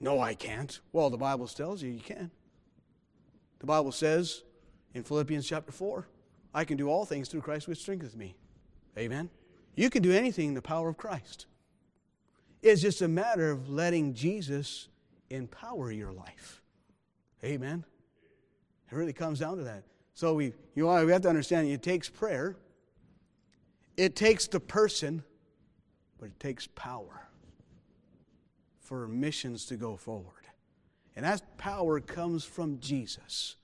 No, 0.00 0.20
I 0.20 0.34
can't. 0.34 0.80
Well, 0.92 1.10
the 1.10 1.18
Bible 1.18 1.46
tells 1.46 1.82
you 1.82 1.90
you 1.90 2.00
can. 2.00 2.30
The 3.60 3.66
Bible 3.66 3.92
says 3.92 4.42
in 4.94 5.04
Philippians 5.04 5.46
chapter 5.46 5.70
4, 5.70 6.08
I 6.52 6.64
can 6.64 6.76
do 6.76 6.88
all 6.88 7.04
things 7.04 7.28
through 7.28 7.42
Christ 7.42 7.68
which 7.68 7.78
strengthens 7.78 8.16
me. 8.16 8.34
Amen. 8.98 9.30
You 9.76 9.88
can 9.88 10.02
do 10.02 10.12
anything 10.12 10.48
in 10.48 10.54
the 10.54 10.62
power 10.62 10.88
of 10.88 10.96
Christ. 10.96 11.46
It's 12.62 12.80
just 12.80 13.02
a 13.02 13.08
matter 13.08 13.50
of 13.50 13.68
letting 13.68 14.14
Jesus 14.14 14.88
empower 15.30 15.90
your 15.90 16.12
life. 16.12 16.62
Amen. 17.44 17.84
It 18.90 18.94
really 18.94 19.12
comes 19.12 19.40
down 19.40 19.56
to 19.56 19.64
that. 19.64 19.84
So 20.14 20.34
we, 20.34 20.52
you 20.74 20.84
know, 20.84 21.04
we 21.04 21.12
have 21.12 21.22
to 21.22 21.28
understand 21.28 21.68
it 21.68 21.82
takes 21.82 22.08
prayer, 22.08 22.56
it 23.96 24.14
takes 24.14 24.46
the 24.46 24.60
person, 24.60 25.24
but 26.18 26.26
it 26.26 26.38
takes 26.38 26.66
power 26.68 27.26
for 28.80 29.08
missions 29.08 29.66
to 29.66 29.76
go 29.76 29.96
forward. 29.96 30.46
And 31.16 31.24
that 31.24 31.58
power 31.58 32.00
comes 32.00 32.44
from 32.44 32.78
Jesus 32.78 33.56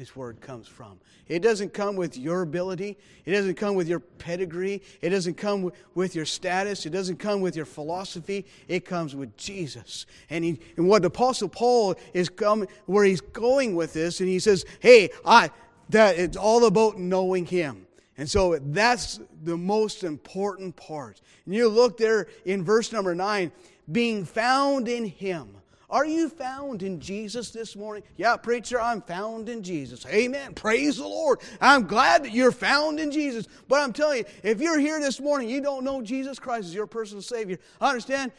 is 0.00 0.16
where 0.16 0.30
it 0.30 0.40
comes 0.40 0.66
from. 0.66 0.98
It 1.28 1.40
doesn't 1.40 1.74
come 1.74 1.94
with 1.94 2.16
your 2.16 2.42
ability. 2.42 2.96
It 3.26 3.32
doesn't 3.32 3.54
come 3.54 3.74
with 3.74 3.86
your 3.86 4.00
pedigree. 4.00 4.82
It 5.02 5.10
doesn't 5.10 5.36
come 5.36 5.70
with 5.94 6.14
your 6.16 6.24
status. 6.24 6.86
It 6.86 6.90
doesn't 6.90 7.18
come 7.18 7.42
with 7.42 7.54
your 7.54 7.66
philosophy. 7.66 8.46
It 8.66 8.86
comes 8.86 9.14
with 9.14 9.36
Jesus. 9.36 10.06
And, 10.30 10.42
he, 10.42 10.58
and 10.76 10.88
what 10.88 11.02
the 11.02 11.08
Apostle 11.08 11.50
Paul 11.50 11.96
is 12.14 12.30
coming, 12.30 12.66
where 12.86 13.04
he's 13.04 13.20
going 13.20 13.76
with 13.76 13.92
this, 13.92 14.20
and 14.20 14.28
he 14.28 14.38
says, 14.38 14.64
"Hey, 14.80 15.10
I 15.24 15.50
that 15.90 16.18
it's 16.18 16.36
all 16.36 16.64
about 16.64 16.98
knowing 16.98 17.44
Him." 17.44 17.86
And 18.16 18.28
so 18.28 18.58
that's 18.58 19.20
the 19.44 19.56
most 19.56 20.02
important 20.02 20.76
part. 20.76 21.20
And 21.44 21.54
you 21.54 21.68
look 21.68 21.96
there 21.96 22.26
in 22.44 22.64
verse 22.64 22.92
number 22.92 23.14
nine 23.14 23.52
being 23.90 24.24
found 24.24 24.88
in 24.88 25.04
Him. 25.04 25.59
Are 25.90 26.06
you 26.06 26.28
found 26.28 26.84
in 26.84 27.00
Jesus 27.00 27.50
this 27.50 27.74
morning? 27.74 28.04
Yeah, 28.16 28.36
preacher, 28.36 28.80
I'm 28.80 29.02
found 29.02 29.48
in 29.48 29.62
Jesus. 29.62 30.06
Amen. 30.06 30.54
Praise 30.54 30.98
the 30.98 31.06
Lord. 31.06 31.40
I'm 31.60 31.86
glad 31.86 32.24
that 32.24 32.32
you're 32.32 32.52
found 32.52 33.00
in 33.00 33.10
Jesus. 33.10 33.48
But 33.66 33.82
I'm 33.82 33.92
telling 33.92 34.18
you, 34.18 34.24
if 34.44 34.60
you're 34.60 34.78
here 34.78 35.00
this 35.00 35.20
morning, 35.20 35.48
you 35.48 35.60
don't 35.60 35.82
know 35.82 36.00
Jesus 36.00 36.38
Christ 36.38 36.66
as 36.66 36.74
your 36.74 36.86
personal 36.86 37.22
Savior, 37.22 37.58
understand, 37.80 38.30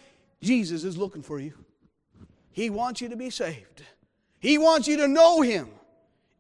Jesus 0.42 0.86
is 0.86 0.98
looking 0.98 1.22
for 1.22 1.40
you. 1.40 1.54
He 2.52 2.70
wants 2.70 3.02
you 3.02 3.10
to 3.10 3.18
be 3.18 3.30
saved. 3.30 3.84
He 4.40 4.58
wants 4.58 4.88
you 4.88 4.98
to 4.98 5.08
know 5.08 5.42
Him 5.42 5.70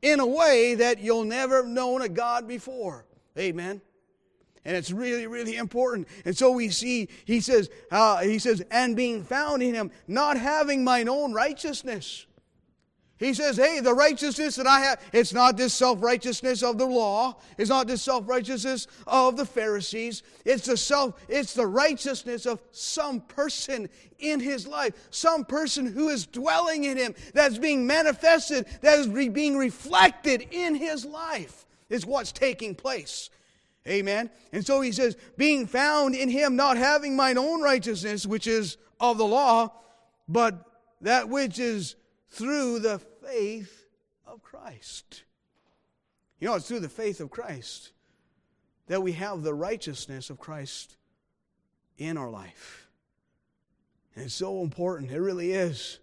in 0.01 0.19
a 0.19 0.25
way 0.25 0.75
that 0.75 0.99
you'll 0.99 1.25
never 1.25 1.57
have 1.57 1.67
known 1.67 2.01
a 2.01 2.09
God 2.09 2.47
before. 2.47 3.05
Amen. 3.37 3.81
And 4.63 4.75
it's 4.75 4.91
really, 4.91 5.25
really 5.25 5.55
important. 5.55 6.07
And 6.23 6.37
so 6.37 6.51
we 6.51 6.69
see, 6.69 7.09
he 7.25 7.41
says, 7.41 7.69
uh, 7.89 8.19
he 8.19 8.37
says, 8.37 8.63
and 8.69 8.95
being 8.95 9.23
found 9.23 9.63
in 9.63 9.73
him, 9.73 9.91
not 10.07 10.37
having 10.37 10.83
mine 10.83 11.09
own 11.09 11.33
righteousness. 11.33 12.27
He 13.21 13.35
says, 13.35 13.55
hey, 13.55 13.81
the 13.81 13.93
righteousness 13.93 14.55
that 14.55 14.65
I 14.65 14.79
have, 14.79 14.99
it's 15.13 15.31
not 15.31 15.55
this 15.55 15.75
self 15.75 16.01
righteousness 16.01 16.63
of 16.63 16.79
the 16.79 16.87
law. 16.87 17.37
It's 17.55 17.69
not 17.69 17.85
this 17.85 18.01
self 18.01 18.27
righteousness 18.27 18.87
of 19.05 19.37
the 19.37 19.45
Pharisees. 19.45 20.23
It's 20.43 20.65
the 20.65 20.75
self, 20.75 21.23
it's 21.29 21.53
the 21.53 21.67
righteousness 21.67 22.47
of 22.47 22.59
some 22.71 23.21
person 23.21 23.89
in 24.17 24.39
his 24.39 24.67
life, 24.67 24.93
some 25.11 25.45
person 25.45 25.85
who 25.85 26.09
is 26.09 26.25
dwelling 26.25 26.85
in 26.85 26.97
him, 26.97 27.13
that's 27.35 27.59
being 27.59 27.85
manifested, 27.85 28.65
that 28.81 28.97
is 28.97 29.07
being 29.07 29.55
reflected 29.55 30.47
in 30.49 30.73
his 30.73 31.05
life, 31.05 31.67
is 31.89 32.07
what's 32.07 32.31
taking 32.31 32.73
place. 32.73 33.29
Amen. 33.87 34.29
And 34.51 34.65
so 34.65 34.81
he 34.81 34.91
says, 34.91 35.17
being 35.37 35.65
found 35.65 36.13
in 36.13 36.29
him, 36.29 36.55
not 36.55 36.77
having 36.77 37.15
mine 37.15 37.37
own 37.37 37.61
righteousness, 37.61 38.25
which 38.25 38.45
is 38.45 38.77
of 38.99 39.17
the 39.17 39.25
law, 39.25 39.73
but 40.27 40.65
that 41.01 41.29
which 41.29 41.57
is 41.57 41.95
through 42.29 42.79
the 42.79 42.99
faith 42.99 43.85
of 44.27 44.43
Christ. 44.43 45.23
You 46.39 46.47
know, 46.47 46.55
it's 46.55 46.67
through 46.67 46.81
the 46.81 46.89
faith 46.89 47.19
of 47.19 47.31
Christ 47.31 47.91
that 48.87 49.01
we 49.01 49.13
have 49.13 49.41
the 49.41 49.53
righteousness 49.53 50.29
of 50.29 50.39
Christ 50.39 50.97
in 51.97 52.17
our 52.17 52.29
life. 52.29 52.87
And 54.15 54.25
it's 54.25 54.33
so 54.33 54.61
important. 54.61 55.11
It 55.11 55.19
really 55.19 55.53
is. 55.53 55.99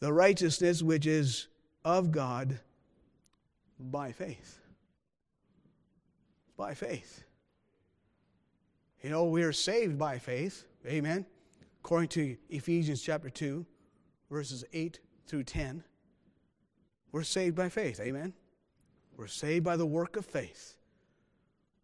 The 0.00 0.12
righteousness 0.12 0.82
which 0.82 1.06
is 1.06 1.46
of 1.84 2.10
God 2.10 2.58
by 3.78 4.12
faith 4.12 4.55
by 6.56 6.74
faith. 6.74 7.24
You 9.02 9.10
know, 9.10 9.24
we 9.24 9.42
are 9.42 9.52
saved 9.52 9.98
by 9.98 10.18
faith. 10.18 10.64
Amen. 10.86 11.26
According 11.84 12.08
to 12.10 12.36
Ephesians 12.50 13.02
chapter 13.02 13.30
2, 13.30 13.64
verses 14.30 14.64
8 14.72 14.98
through 15.26 15.44
10. 15.44 15.84
We're 17.12 17.22
saved 17.22 17.56
by 17.56 17.68
faith. 17.68 18.00
Amen. 18.00 18.32
We're 19.16 19.26
saved 19.26 19.64
by 19.64 19.76
the 19.76 19.86
work 19.86 20.16
of 20.16 20.26
faith. 20.26 20.76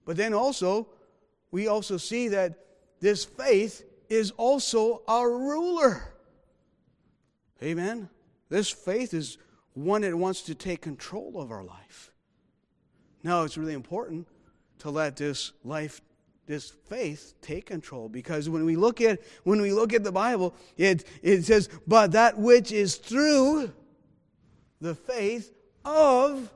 But 0.05 0.17
then 0.17 0.35
also, 0.35 0.89
we 1.51 1.69
also 1.69 1.97
see 1.97 2.29
that 2.29 2.59
this 3.01 3.25
faith 3.25 3.85
is 4.09 4.33
also 4.33 5.03
our 5.07 5.31
ruler. 5.31 6.15
Amen. 7.63 8.09
This 8.49 8.71
faith 8.71 9.15
is 9.15 9.39
one 9.75 10.03
that 10.03 10.15
wants 10.15 10.43
to 10.43 10.55
take 10.55 10.83
control 10.83 11.41
of 11.41 11.51
our 11.51 11.65
life. 11.65 12.13
Now, 13.23 13.45
it's 13.45 13.57
really 13.57 13.73
important 13.73 14.27
to 14.83 14.91
let 14.91 15.15
this 15.15 15.53
life 15.63 16.01
this 16.47 16.71
faith 16.89 17.35
take 17.41 17.67
control. 17.67 18.09
Because 18.09 18.49
when 18.49 18.65
we 18.65 18.75
look 18.75 19.01
at 19.01 19.21
when 19.45 19.63
we 19.63 19.73
look 19.73 19.93
at 19.93 20.03
the 20.03 20.11
bible 20.11 20.57
it 20.77 21.07
it 21.23 21.45
says 21.45 21.69
but 21.87 22.13
that 22.13 22.37
which 22.37 22.73
is 22.73 22.97
through 22.97 23.73
the 24.81 24.97
faith 24.97 25.53
of 25.85 26.53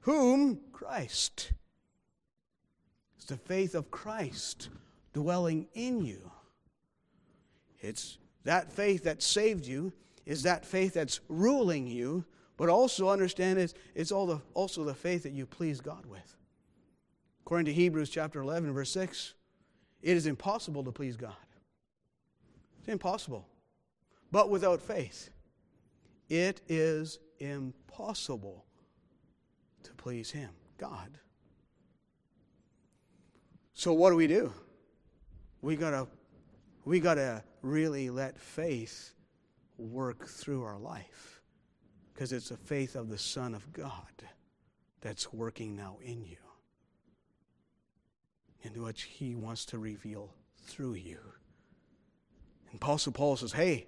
whom? 0.00 0.60
Christ. 0.72 1.52
It's 3.16 3.24
the 3.24 3.38
faith 3.38 3.74
of 3.74 3.90
christ 3.90 4.68
dwelling 5.14 5.68
in 5.72 6.04
you. 6.04 6.30
It's 7.80 8.18
that 8.44 8.70
faith 8.70 9.04
that 9.04 9.22
saved 9.22 9.64
you 9.64 9.90
is 10.26 10.42
that 10.42 10.66
faith 10.66 10.92
that's 10.92 11.20
ruling 11.30 11.86
you 11.86 12.26
but 12.58 12.68
also 12.68 13.08
understand 13.08 13.58
it's, 13.58 13.74
it's 13.94 14.12
all 14.12 14.26
the, 14.26 14.40
also 14.52 14.84
the 14.84 14.94
faith 14.94 15.22
that 15.22 15.32
you 15.32 15.46
please 15.46 15.80
god 15.80 16.04
with 16.04 16.36
According 17.46 17.66
to 17.66 17.72
Hebrews 17.72 18.10
chapter 18.10 18.40
11, 18.40 18.72
verse 18.72 18.90
6, 18.90 19.34
it 20.02 20.16
is 20.16 20.26
impossible 20.26 20.82
to 20.82 20.90
please 20.90 21.16
God. 21.16 21.36
It's 22.80 22.88
impossible. 22.88 23.46
But 24.32 24.50
without 24.50 24.82
faith, 24.82 25.30
it 26.28 26.60
is 26.68 27.20
impossible 27.38 28.64
to 29.84 29.92
please 29.92 30.28
Him, 30.28 30.50
God. 30.76 31.20
So 33.74 33.92
what 33.92 34.10
do 34.10 34.16
we 34.16 34.26
do? 34.26 34.52
We 35.62 35.76
gotta 35.76 36.08
we 36.84 36.98
gotta 36.98 37.44
really 37.62 38.10
let 38.10 38.40
faith 38.40 39.14
work 39.78 40.26
through 40.26 40.64
our 40.64 40.80
life. 40.80 41.40
Because 42.12 42.32
it's 42.32 42.48
the 42.48 42.56
faith 42.56 42.96
of 42.96 43.08
the 43.08 43.18
Son 43.18 43.54
of 43.54 43.72
God 43.72 44.24
that's 45.00 45.32
working 45.32 45.76
now 45.76 45.98
in 46.02 46.24
you 46.24 46.38
in 48.62 48.82
which 48.82 49.02
he 49.02 49.34
wants 49.34 49.64
to 49.66 49.78
reveal 49.78 50.32
through 50.64 50.94
you. 50.94 51.18
And 52.70 52.76
Apostle 52.76 53.12
Paul 53.12 53.36
says, 53.36 53.52
Hey, 53.52 53.86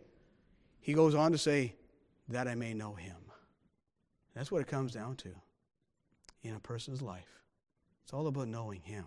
he 0.80 0.92
goes 0.94 1.14
on 1.14 1.32
to 1.32 1.38
say, 1.38 1.74
that 2.28 2.46
I 2.46 2.54
may 2.54 2.74
know 2.74 2.94
him. 2.94 3.16
That's 4.34 4.52
what 4.52 4.60
it 4.60 4.68
comes 4.68 4.92
down 4.92 5.16
to 5.16 5.30
in 6.42 6.54
a 6.54 6.60
person's 6.60 7.02
life. 7.02 7.42
It's 8.04 8.12
all 8.12 8.26
about 8.26 8.48
knowing 8.48 8.80
him. 8.82 9.06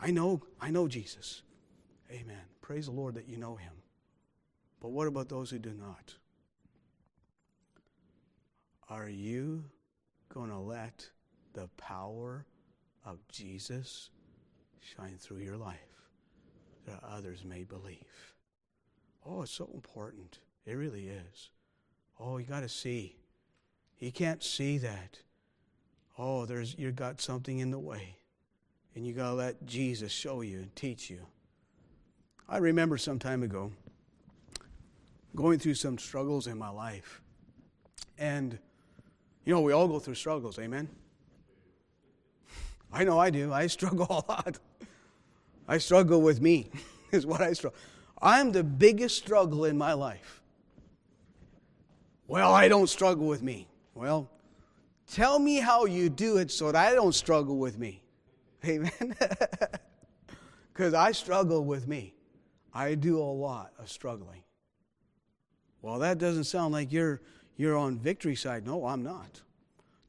I 0.00 0.10
know, 0.10 0.42
I 0.60 0.70
know 0.70 0.88
Jesus. 0.88 1.42
Amen. 2.10 2.42
Praise 2.60 2.86
the 2.86 2.92
Lord 2.92 3.14
that 3.14 3.28
you 3.28 3.36
know 3.36 3.56
him. 3.56 3.72
But 4.80 4.90
what 4.90 5.06
about 5.06 5.28
those 5.28 5.50
who 5.50 5.58
do 5.58 5.72
not? 5.72 6.14
Are 8.88 9.08
you 9.08 9.64
going 10.32 10.50
to 10.50 10.58
let 10.58 11.08
the 11.52 11.68
power 11.76 12.46
of 13.04 13.18
Jesus 13.28 14.10
shine 14.80 15.16
through 15.18 15.38
your 15.38 15.56
life 15.56 15.78
that 16.86 17.02
others 17.04 17.44
may 17.44 17.64
believe. 17.64 18.34
Oh, 19.24 19.42
it's 19.42 19.52
so 19.52 19.70
important. 19.74 20.38
It 20.66 20.74
really 20.74 21.08
is. 21.08 21.50
Oh, 22.18 22.38
you 22.38 22.46
got 22.46 22.60
to 22.60 22.68
see. 22.68 23.16
You 23.98 24.12
can't 24.12 24.42
see 24.42 24.78
that. 24.78 25.18
Oh, 26.18 26.46
there's 26.46 26.76
you 26.78 26.90
got 26.92 27.20
something 27.20 27.58
in 27.58 27.70
the 27.70 27.78
way. 27.78 28.16
And 28.94 29.06
you 29.06 29.12
got 29.12 29.30
to 29.30 29.34
let 29.34 29.66
Jesus 29.66 30.10
show 30.10 30.40
you 30.40 30.58
and 30.58 30.74
teach 30.74 31.10
you. 31.10 31.20
I 32.48 32.58
remember 32.58 32.98
some 32.98 33.18
time 33.18 33.42
ago 33.42 33.72
going 35.36 35.58
through 35.58 35.74
some 35.74 35.96
struggles 35.96 36.46
in 36.46 36.58
my 36.58 36.70
life. 36.70 37.22
And 38.18 38.58
you 39.44 39.54
know, 39.54 39.60
we 39.60 39.72
all 39.72 39.88
go 39.88 39.98
through 39.98 40.16
struggles, 40.16 40.58
amen. 40.58 40.88
I 42.92 43.04
know 43.04 43.18
I 43.18 43.30
do. 43.30 43.52
I 43.52 43.66
struggle 43.66 44.06
a 44.10 44.32
lot. 44.32 44.58
I 45.68 45.78
struggle 45.78 46.20
with 46.20 46.40
me, 46.40 46.70
is 47.12 47.26
what 47.26 47.40
I 47.40 47.52
struggle. 47.52 47.78
I'm 48.20 48.52
the 48.52 48.64
biggest 48.64 49.16
struggle 49.16 49.64
in 49.64 49.78
my 49.78 49.92
life. 49.92 50.42
Well, 52.26 52.52
I 52.52 52.68
don't 52.68 52.88
struggle 52.88 53.26
with 53.26 53.42
me. 53.42 53.66
Well, 53.94 54.30
tell 55.10 55.38
me 55.38 55.56
how 55.56 55.86
you 55.86 56.08
do 56.08 56.36
it 56.36 56.50
so 56.50 56.70
that 56.70 56.76
I 56.76 56.94
don't 56.94 57.14
struggle 57.14 57.58
with 57.58 57.78
me. 57.78 58.02
Amen. 58.64 59.16
Because 60.72 60.94
I 60.94 61.12
struggle 61.12 61.64
with 61.64 61.88
me. 61.88 62.14
I 62.72 62.94
do 62.94 63.18
a 63.18 63.22
lot 63.22 63.72
of 63.78 63.90
struggling. 63.90 64.42
Well, 65.82 65.98
that 66.00 66.18
doesn't 66.18 66.44
sound 66.44 66.72
like 66.72 66.92
you're, 66.92 67.20
you're 67.56 67.76
on 67.76 67.98
victory 67.98 68.36
side. 68.36 68.66
No, 68.66 68.86
I'm 68.86 69.02
not. 69.02 69.40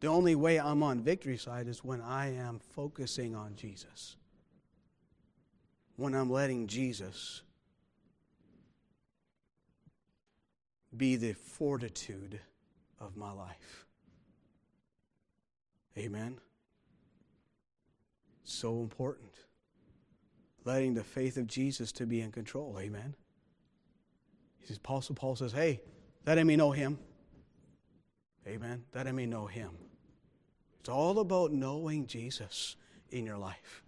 The 0.02 0.08
only 0.08 0.36
way 0.36 0.60
I'm 0.60 0.84
on 0.84 1.02
victory 1.02 1.38
side 1.38 1.68
is 1.68 1.84
when 1.84 2.02
I 2.02 2.36
am 2.36 2.60
focusing 2.60 3.36
on 3.36 3.56
Jesus 3.56 4.18
when 6.02 6.16
I'm 6.16 6.32
letting 6.32 6.66
Jesus 6.66 7.44
be 10.98 11.16
the 11.16 11.34
fortitude 11.34 12.40
of 13.00 13.16
my 13.16 13.32
life. 13.32 13.86
Amen. 15.96 16.40
So 18.44 18.80
important. 18.80 19.30
Letting 20.66 20.96
the 20.96 21.04
faith 21.04 21.38
of 21.38 21.46
Jesus 21.46 21.92
to 21.94 22.08
be 22.08 22.22
in 22.22 22.32
control. 22.32 22.78
Amen. 22.80 23.14
He 24.58 24.66
says, 24.66 24.78
Apostle 24.78 25.14
Paul 25.14 25.36
says, 25.36 25.52
Hey, 25.52 25.82
that 26.26 26.40
I 26.40 26.44
may 26.44 26.56
know 26.56 26.72
him. 26.72 26.98
Amen. 28.48 28.86
That 28.92 29.08
I 29.08 29.12
may 29.12 29.28
know 29.28 29.46
him. 29.46 29.70
It's 30.82 30.90
all 30.90 31.20
about 31.20 31.52
knowing 31.52 32.08
Jesus 32.08 32.76
in 33.12 33.24
your 33.24 33.38
life. 33.38 33.84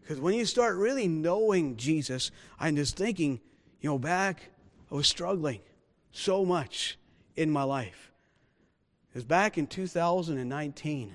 Because 0.00 0.18
when 0.20 0.34
you 0.34 0.44
start 0.44 0.74
really 0.74 1.06
knowing 1.06 1.76
Jesus, 1.76 2.32
I'm 2.58 2.74
just 2.74 2.96
thinking, 2.96 3.40
you 3.80 3.88
know, 3.88 3.96
back, 3.96 4.50
I 4.90 4.96
was 4.96 5.06
struggling 5.06 5.60
so 6.10 6.44
much 6.44 6.98
in 7.36 7.48
my 7.48 7.62
life. 7.62 8.10
It 9.10 9.18
was 9.18 9.24
back 9.24 9.56
in 9.56 9.68
2019. 9.68 11.14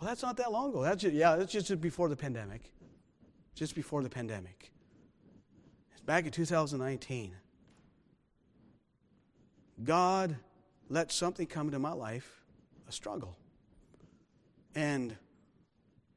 Well, 0.00 0.08
that's 0.08 0.22
not 0.24 0.36
that 0.38 0.50
long 0.50 0.70
ago. 0.70 0.82
That's 0.82 1.02
just, 1.02 1.14
yeah, 1.14 1.36
that's 1.36 1.52
just 1.52 1.80
before 1.80 2.08
the 2.08 2.16
pandemic. 2.16 2.72
Just 3.54 3.76
before 3.76 4.02
the 4.02 4.10
pandemic. 4.10 4.72
It's 5.92 6.00
back 6.00 6.24
in 6.24 6.32
2019. 6.32 7.36
God 9.84 10.34
let 10.88 11.12
something 11.12 11.46
come 11.46 11.68
into 11.68 11.78
my 11.78 11.92
life, 11.92 12.42
a 12.88 12.92
struggle. 12.92 13.36
And 14.74 15.16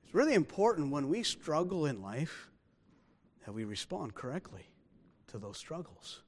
it's 0.04 0.14
really 0.14 0.34
important 0.34 0.92
when 0.92 1.10
we 1.10 1.24
struggle 1.24 1.86
in 1.86 2.02
life 2.02 2.50
that 3.46 3.54
we 3.54 3.64
respond 3.64 4.16
correctly 4.16 4.70
to 5.28 5.38
those 5.38 5.58
struggles. 5.58 6.22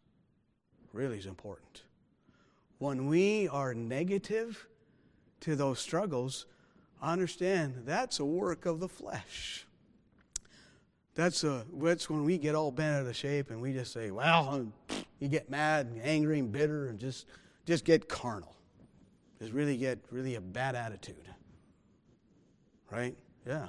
Really 0.93 1.17
is 1.17 1.25
important. 1.25 1.83
When 2.79 3.07
we 3.07 3.47
are 3.47 3.73
negative 3.73 4.67
to 5.41 5.55
those 5.55 5.79
struggles, 5.79 6.45
understand 7.01 7.83
that's 7.85 8.19
a 8.19 8.25
work 8.25 8.65
of 8.65 8.79
the 8.79 8.89
flesh. 8.89 9.65
That's, 11.15 11.43
a, 11.43 11.65
that's 11.73 12.09
when 12.09 12.23
we 12.23 12.37
get 12.37 12.53
all 12.53 12.71
bent 12.71 12.95
out 12.95 13.07
of 13.07 13.15
shape 13.15 13.49
and 13.49 13.59
we 13.59 13.73
just 13.73 13.91
say, 13.91 14.11
well, 14.11 14.67
you 15.19 15.27
get 15.27 15.49
mad 15.49 15.87
and 15.87 16.01
angry 16.03 16.37
and 16.37 16.51
bitter 16.51 16.87
and 16.87 16.99
just, 16.99 17.25
just 17.65 17.85
get 17.85 18.07
carnal. 18.07 18.55
Just 19.39 19.51
really 19.51 19.77
get 19.77 19.99
really 20.11 20.35
a 20.35 20.41
bad 20.41 20.75
attitude. 20.75 21.15
Right? 22.91 23.15
Yeah. 23.45 23.67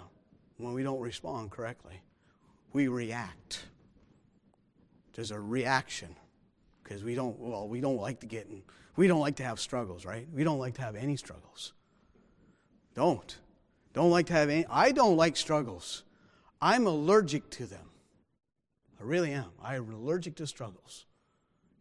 When 0.57 0.73
we 0.75 0.83
don't 0.83 1.01
respond 1.01 1.51
correctly, 1.51 2.01
we 2.73 2.89
react. 2.89 3.65
There's 5.15 5.31
a 5.31 5.41
reaction 5.41 6.15
because 6.83 7.05
we 7.05 7.15
don't, 7.15 7.39
well, 7.39 7.69
we 7.69 7.81
don't 7.81 7.97
like 7.97 8.21
to 8.21 8.27
get 8.27 8.47
in, 8.47 8.63
we 8.97 9.07
don't 9.07 9.21
like 9.21 9.37
to 9.37 9.45
have 9.45 9.61
struggles, 9.61 10.05
right? 10.05 10.27
We 10.35 10.45
don't 10.45 10.59
like 10.59 10.75
to 10.75 10.83
have 10.83 10.97
any 10.97 11.17
struggles. 11.17 11.73
Don't. 12.95 13.39
Don't 13.93 14.11
like 14.11 14.27
to 14.27 14.33
have 14.33 14.49
any. 14.49 14.67
I 14.71 14.93
don't 14.93 15.17
like 15.17 15.37
struggles. 15.37 16.05
I'm 16.61 16.87
allergic 16.87 17.51
to 17.51 17.67
them. 17.67 17.91
I 19.01 19.05
really 19.05 19.33
am. 19.33 19.51
I'm 19.63 19.93
allergic 19.93 20.35
to 20.37 20.47
struggles. 20.47 21.07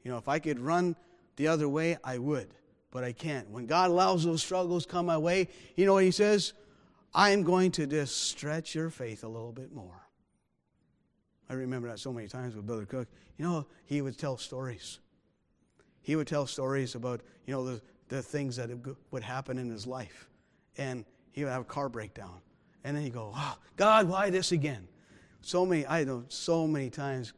You 0.04 0.12
know, 0.12 0.17
if 0.17 0.28
I 0.28 0.39
could 0.39 0.60
run 0.60 0.95
the 1.36 1.47
other 1.47 1.67
way, 1.67 1.97
I 2.04 2.17
would, 2.17 2.50
but 2.91 3.04
I 3.04 3.12
can't. 3.12 3.50
When 3.50 3.65
God 3.65 3.89
allows 3.89 4.23
those 4.23 4.43
struggles 4.43 4.86
come 4.86 5.08
my 5.08 5.17
way, 5.17 5.47
you 5.76 5.86
know 5.86 5.93
what 5.93 6.04
He 6.04 6.12
says? 6.12 6.54
I 7.13 7.32
am 7.32 7.43
going 7.43 7.72
to 7.72 7.88
just 7.88 8.30
stretch 8.30 8.76
your 8.76 8.89
faith 8.89 9.24
a 9.24 9.28
little 9.28 9.52
bit 9.52 9.74
more. 9.74 10.08
I 11.50 11.54
remember 11.54 11.88
that 11.88 12.00
so 12.00 12.12
many 12.12 12.28
times 12.28 12.56
with 12.56 12.65
Brother 12.65 12.86
Cook. 12.86 13.08
You 13.38 13.46
know, 13.46 13.67
he 13.86 14.02
would 14.02 14.17
tell 14.17 14.38
stories. 14.38 15.00
He 16.02 16.15
would 16.15 16.28
tell 16.28 16.46
stories 16.46 16.96
about, 16.96 17.22
you 17.46 17.54
know, 17.54 17.65
the, 17.65 17.82
the 18.10 18.22
things 18.22 18.56
that 18.58 18.70
would 19.12 19.24
happen 19.24 19.58
in 19.58 19.70
his 19.70 19.88
life 19.88 20.30
and 20.78 21.06
he 21.32 21.43
would 21.43 21.52
have 21.52 21.62
a 21.62 21.65
car 21.65 21.89
breakdown. 21.89 22.41
And 22.84 22.96
then 22.96 23.04
he'd 23.04 23.13
go, 23.13 23.32
oh, 23.36 23.58
God, 23.76 24.08
why 24.08 24.30
this 24.30 24.52
again? 24.52 24.88
So 25.41 25.65
many, 25.65 25.86
I 25.86 26.04
know, 26.04 26.24
so 26.30 26.67
many 26.67 26.89
times, 26.89 27.34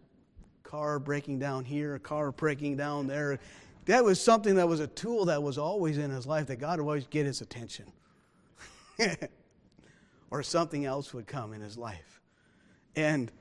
car 0.63 0.99
breaking 0.99 1.39
down 1.39 1.65
here, 1.65 1.97
car 1.99 2.31
breaking 2.31 2.77
down 2.77 3.07
there. 3.07 3.39
That 3.85 4.03
was 4.03 4.21
something 4.21 4.55
that 4.55 4.67
was 4.67 4.79
a 4.79 4.87
tool 4.87 5.25
that 5.25 5.41
was 5.41 5.57
always 5.57 5.97
in 5.97 6.11
his 6.11 6.27
life 6.27 6.47
that 6.47 6.57
God 6.57 6.79
would 6.79 6.85
always 6.85 7.07
get 7.07 7.25
his 7.25 7.41
attention. 7.41 7.91
or 10.31 10.43
something 10.43 10.85
else 10.85 11.13
would 11.13 11.27
come 11.27 11.53
in 11.53 11.61
his 11.61 11.77
life. 11.77 12.21
And, 12.95 13.31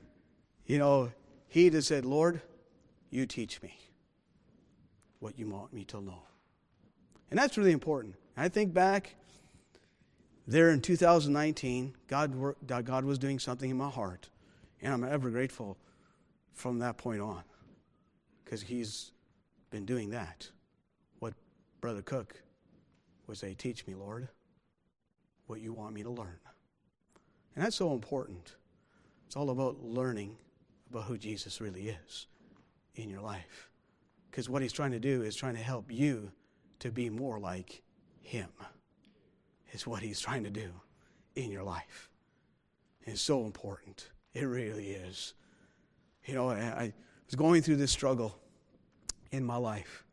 you 0.65 0.77
know, 0.77 1.11
he 1.47 1.69
just 1.69 1.87
said, 1.87 2.05
Lord, 2.05 2.41
you 3.09 3.25
teach 3.25 3.61
me 3.61 3.73
what 5.19 5.37
you 5.37 5.47
want 5.47 5.73
me 5.73 5.83
to 5.85 6.01
know. 6.01 6.23
And 7.29 7.37
that's 7.37 7.57
really 7.57 7.71
important. 7.71 8.15
I 8.37 8.47
think 8.49 8.73
back 8.73 9.15
there 10.47 10.71
in 10.71 10.81
2019, 10.81 11.95
God, 12.07 12.33
worked, 12.33 12.65
God 12.65 13.05
was 13.05 13.19
doing 13.19 13.37
something 13.37 13.69
in 13.69 13.77
my 13.77 13.89
heart. 13.89 14.29
And 14.81 14.93
I'm 14.93 15.03
ever 15.03 15.29
grateful 15.29 15.77
from 16.53 16.79
that 16.79 16.97
point 16.97 17.21
on 17.21 17.43
because 18.43 18.61
He's 18.61 19.11
been 19.69 19.85
doing 19.85 20.09
that. 20.11 20.49
What 21.19 21.33
Brother 21.81 22.01
Cook 22.01 22.41
would 23.27 23.37
say, 23.37 23.53
Teach 23.53 23.85
me, 23.85 23.93
Lord, 23.93 24.29
what 25.47 25.61
you 25.61 25.73
want 25.73 25.93
me 25.93 26.03
to 26.03 26.09
learn. 26.09 26.39
And 27.59 27.65
that's 27.65 27.75
so 27.75 27.91
important. 27.91 28.55
It's 29.27 29.35
all 29.35 29.49
about 29.49 29.83
learning 29.83 30.37
about 30.89 31.03
who 31.03 31.17
Jesus 31.17 31.59
really 31.59 31.89
is 31.89 32.27
in 32.95 33.09
your 33.09 33.19
life. 33.19 33.69
Because 34.31 34.47
what 34.47 34.61
He's 34.61 34.71
trying 34.71 34.91
to 34.91 34.99
do 35.01 35.23
is 35.23 35.35
trying 35.35 35.55
to 35.55 35.61
help 35.61 35.91
you 35.91 36.31
to 36.79 36.89
be 36.89 37.09
more 37.09 37.37
like 37.37 37.81
Him 38.21 38.47
is 39.73 39.85
what 39.85 40.01
He's 40.01 40.21
trying 40.21 40.45
to 40.45 40.49
do 40.49 40.69
in 41.35 41.51
your 41.51 41.63
life. 41.63 42.09
It's 43.01 43.19
so 43.19 43.43
important. 43.43 44.09
It 44.33 44.45
really 44.45 44.91
is. 44.91 45.33
You 46.27 46.35
know, 46.35 46.51
I, 46.51 46.61
I 46.61 46.93
was 47.25 47.35
going 47.35 47.61
through 47.61 47.75
this 47.75 47.91
struggle 47.91 48.39
in 49.31 49.43
my 49.43 49.57
life. 49.57 50.05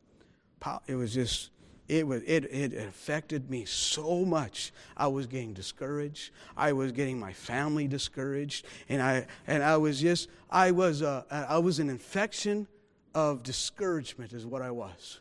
It 0.88 0.96
was 0.96 1.14
just, 1.14 1.50
it, 1.88 2.06
was, 2.06 2.22
it, 2.22 2.44
it 2.46 2.74
affected 2.74 3.48
me 3.48 3.64
so 3.64 4.24
much. 4.24 4.72
I 4.96 5.06
was 5.06 5.26
getting 5.26 5.52
discouraged. 5.52 6.32
I 6.56 6.72
was 6.72 6.92
getting 6.92 7.18
my 7.18 7.32
family 7.32 7.86
discouraged. 7.86 8.66
And 8.88 9.00
I, 9.00 9.26
and 9.46 9.62
I 9.62 9.76
was 9.76 10.00
just, 10.00 10.28
I 10.50 10.72
was, 10.72 11.02
uh, 11.02 11.22
I 11.30 11.58
was 11.58 11.78
an 11.78 11.88
infection 11.88 12.66
of 13.14 13.42
discouragement, 13.42 14.32
is 14.32 14.46
what 14.46 14.62
I 14.62 14.70
was. 14.70 15.20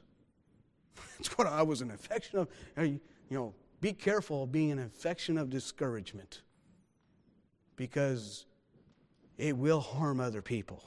It's 1.20 1.38
what 1.38 1.48
I 1.48 1.62
was 1.62 1.82
an 1.82 1.92
infection 1.92 2.40
of. 2.40 2.50
You 2.78 3.00
know, 3.30 3.54
be 3.80 3.94
careful 3.94 4.44
of 4.44 4.52
being 4.52 4.72
an 4.72 4.80
infection 4.80 5.38
of 5.38 5.50
discouragement 5.50 6.42
because 7.78 8.46
it 9.38 9.58
will 9.58 9.80
harm 9.80 10.20
other 10.20 10.42
people. 10.42 10.84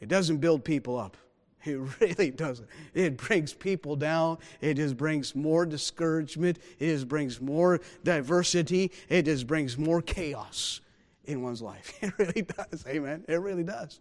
It 0.00 0.08
doesn't 0.08 0.38
build 0.38 0.64
people 0.64 0.98
up. 0.98 1.16
It 1.70 1.80
really 2.00 2.30
doesn't. 2.30 2.68
It 2.92 3.16
brings 3.16 3.54
people 3.54 3.96
down. 3.96 4.38
It 4.60 4.74
just 4.74 4.96
brings 4.96 5.34
more 5.34 5.64
discouragement. 5.64 6.58
It 6.78 6.88
just 6.88 7.08
brings 7.08 7.40
more 7.40 7.80
diversity. 8.02 8.92
It 9.08 9.24
just 9.24 9.46
brings 9.46 9.78
more 9.78 10.02
chaos 10.02 10.80
in 11.24 11.42
one's 11.42 11.62
life. 11.62 11.92
It 12.02 12.12
really 12.18 12.42
does. 12.42 12.84
Amen. 12.86 13.24
It 13.28 13.36
really 13.36 13.64
does. 13.64 14.00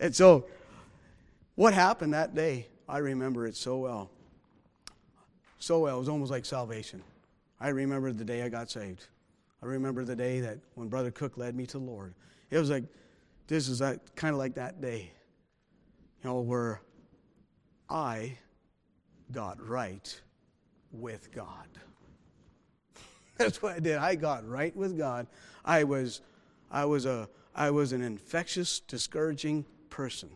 And 0.00 0.14
so, 0.14 0.46
what 1.54 1.74
happened 1.74 2.14
that 2.14 2.34
day, 2.34 2.68
I 2.88 2.98
remember 2.98 3.46
it 3.46 3.56
so 3.56 3.78
well 3.78 4.10
so 5.58 5.80
well. 5.80 5.96
It 5.96 5.98
was 5.98 6.08
almost 6.08 6.30
like 6.30 6.44
salvation. 6.44 7.02
I 7.60 7.68
remember 7.68 8.12
the 8.12 8.24
day 8.24 8.42
I 8.42 8.48
got 8.48 8.70
saved. 8.70 9.06
I 9.62 9.66
remember 9.66 10.04
the 10.04 10.16
day 10.16 10.40
that 10.40 10.58
when 10.74 10.88
Brother 10.88 11.10
Cook 11.10 11.36
led 11.36 11.54
me 11.54 11.66
to 11.66 11.78
the 11.78 11.84
Lord. 11.84 12.14
It 12.50 12.58
was 12.58 12.70
like, 12.70 12.84
this 13.48 13.68
is 13.68 13.78
that, 13.80 14.14
kind 14.14 14.32
of 14.32 14.38
like 14.38 14.54
that 14.54 14.80
day, 14.80 15.10
know, 16.26 16.40
where 16.40 16.82
I 17.88 18.36
got 19.32 19.66
right 19.66 20.20
with 20.92 21.32
God. 21.32 21.68
That's 23.38 23.62
what 23.62 23.74
I 23.74 23.78
did. 23.78 23.96
I 23.96 24.14
got 24.14 24.46
right 24.46 24.74
with 24.76 24.98
God. 24.98 25.26
I 25.64 25.84
was, 25.84 26.20
I 26.70 26.84
was 26.84 27.06
a, 27.06 27.28
I 27.54 27.70
was 27.70 27.92
an 27.92 28.02
infectious, 28.02 28.80
discouraging 28.80 29.64
person. 29.88 30.28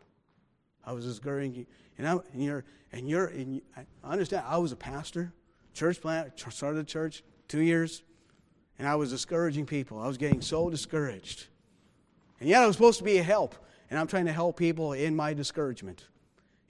I 0.84 0.92
was 0.92 1.04
discouraging, 1.04 1.66
and, 1.98 2.08
I, 2.08 2.12
and 2.32 2.42
you're, 2.42 2.64
and 2.92 3.08
you're, 3.08 3.26
and 3.26 3.56
you, 3.56 3.62
I 3.76 4.12
understand, 4.12 4.44
I 4.46 4.58
was 4.58 4.72
a 4.72 4.76
pastor, 4.76 5.32
church 5.74 6.00
plant, 6.00 6.32
started 6.50 6.80
a 6.80 6.84
church, 6.84 7.22
two 7.48 7.60
years, 7.60 8.02
and 8.78 8.88
I 8.88 8.94
was 8.94 9.10
discouraging 9.10 9.66
people. 9.66 10.00
I 10.00 10.06
was 10.06 10.16
getting 10.16 10.40
so 10.40 10.70
discouraged. 10.70 11.48
And 12.40 12.48
yet 12.48 12.62
I 12.62 12.66
was 12.66 12.76
supposed 12.76 12.98
to 12.98 13.04
be 13.04 13.18
a 13.18 13.22
help, 13.22 13.54
and 13.90 13.98
I'm 13.98 14.06
trying 14.06 14.26
to 14.26 14.32
help 14.32 14.56
people 14.56 14.92
in 14.92 15.16
my 15.16 15.34
discouragement. 15.34 16.06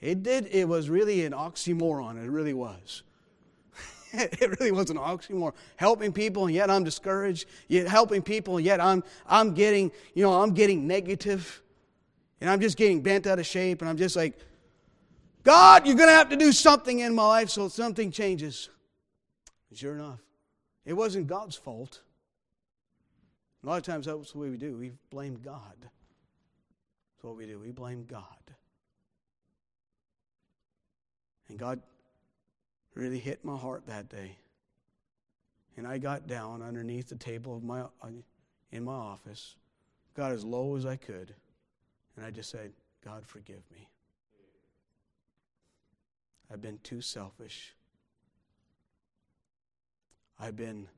It 0.00 0.22
did, 0.22 0.46
it 0.46 0.66
was 0.66 0.88
really 0.88 1.24
an 1.26 1.32
oxymoron. 1.32 2.22
It 2.24 2.30
really 2.30 2.54
was. 2.54 3.02
it 4.12 4.58
really 4.58 4.72
was 4.72 4.88
an 4.90 4.96
oxymoron. 4.96 5.52
Helping 5.76 6.12
people, 6.12 6.46
and 6.46 6.54
yet 6.54 6.70
I'm 6.70 6.82
discouraged. 6.82 7.46
Yet 7.68 7.86
helping 7.86 8.22
people, 8.22 8.56
and 8.56 8.64
yet 8.64 8.80
I'm, 8.80 9.04
I'm 9.26 9.52
getting, 9.52 9.92
you 10.14 10.22
know, 10.22 10.42
I'm 10.42 10.54
getting 10.54 10.86
negative. 10.86 11.62
And 12.40 12.48
I'm 12.48 12.60
just 12.60 12.78
getting 12.78 13.02
bent 13.02 13.26
out 13.26 13.38
of 13.38 13.46
shape, 13.46 13.82
and 13.82 13.90
I'm 13.90 13.98
just 13.98 14.16
like, 14.16 14.38
God, 15.42 15.86
you're 15.86 15.96
going 15.96 16.08
to 16.08 16.14
have 16.14 16.30
to 16.30 16.36
do 16.36 16.52
something 16.52 17.00
in 17.00 17.14
my 17.14 17.26
life 17.26 17.50
so 17.50 17.68
something 17.68 18.10
changes. 18.10 18.70
Sure 19.74 19.94
enough, 19.94 20.20
it 20.84 20.94
wasn't 20.94 21.26
God's 21.26 21.54
fault. 21.54 22.00
A 23.62 23.66
lot 23.66 23.76
of 23.76 23.82
times 23.82 24.06
that's 24.06 24.34
what 24.34 24.48
we 24.48 24.56
do. 24.56 24.76
We 24.78 24.92
blame 25.10 25.38
God. 25.44 25.90
That's 27.20 27.28
what 27.28 27.36
we 27.36 27.44
do. 27.44 27.58
We 27.58 27.70
blame 27.70 28.06
God. 28.08 28.24
And 31.50 31.58
God 31.58 31.82
really 32.94 33.18
hit 33.18 33.44
my 33.44 33.58
heart 33.58 33.86
that 33.88 34.08
day. 34.08 34.38
And 35.76 35.86
I 35.86 35.98
got 35.98 36.26
down 36.26 36.62
underneath 36.62 37.10
the 37.10 37.16
table 37.16 37.54
of 37.54 37.62
my, 37.62 37.82
in 38.72 38.84
my 38.84 38.94
office, 38.94 39.56
got 40.16 40.32
as 40.32 40.46
low 40.46 40.76
as 40.76 40.86
I 40.86 40.96
could, 40.96 41.34
and 42.16 42.24
I 42.24 42.30
just 42.30 42.48
said, 42.48 42.72
God, 43.04 43.26
forgive 43.26 43.62
me. 43.70 43.90
I've 46.50 46.62
been 46.62 46.78
too 46.82 47.02
selfish. 47.02 47.74
I've 50.38 50.56
been 50.56 50.88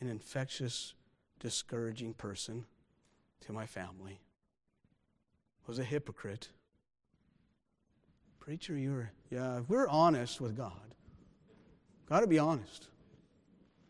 an 0.00 0.08
infectious, 0.08 0.94
discouraging 1.40 2.14
person 2.14 2.64
to 3.42 3.52
my 3.52 3.66
family. 3.66 4.20
Was 5.68 5.78
a 5.78 5.84
hypocrite. 5.84 6.48
Preacher, 8.40 8.74
you're 8.74 9.10
yeah, 9.30 9.58
if 9.58 9.68
we're 9.68 9.86
honest 9.86 10.40
with 10.40 10.56
God, 10.56 10.72
got 12.08 12.20
to 12.20 12.26
be 12.26 12.38
honest. 12.38 12.86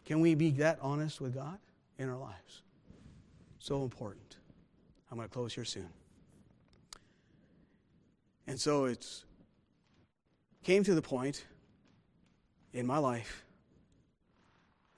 Can 0.05 0.21
we 0.21 0.35
be 0.35 0.51
that 0.53 0.81
honest 0.83 1.21
with 1.21 1.37
God 1.37 1.59
in 1.97 2.09
our 2.09 2.19
lives? 2.19 2.63
So 3.61 3.85
important. 3.85 4.39
I'm 5.09 5.19
going 5.19 5.29
to 5.29 5.33
close 5.33 5.55
here 5.55 5.65
soon. 5.65 5.89
And 8.49 8.59
so 8.59 8.87
it's 8.87 9.25
came 10.65 10.83
to 10.83 10.97
the 10.97 11.03
point 11.03 11.45
in 12.73 12.89
my 12.89 12.99
life 12.99 13.45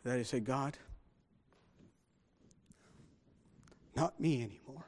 that 0.05 0.18
I 0.18 0.22
said, 0.22 0.47
God, 0.47 0.78
not 3.95 4.18
me 4.18 4.37
anymore, 4.43 4.87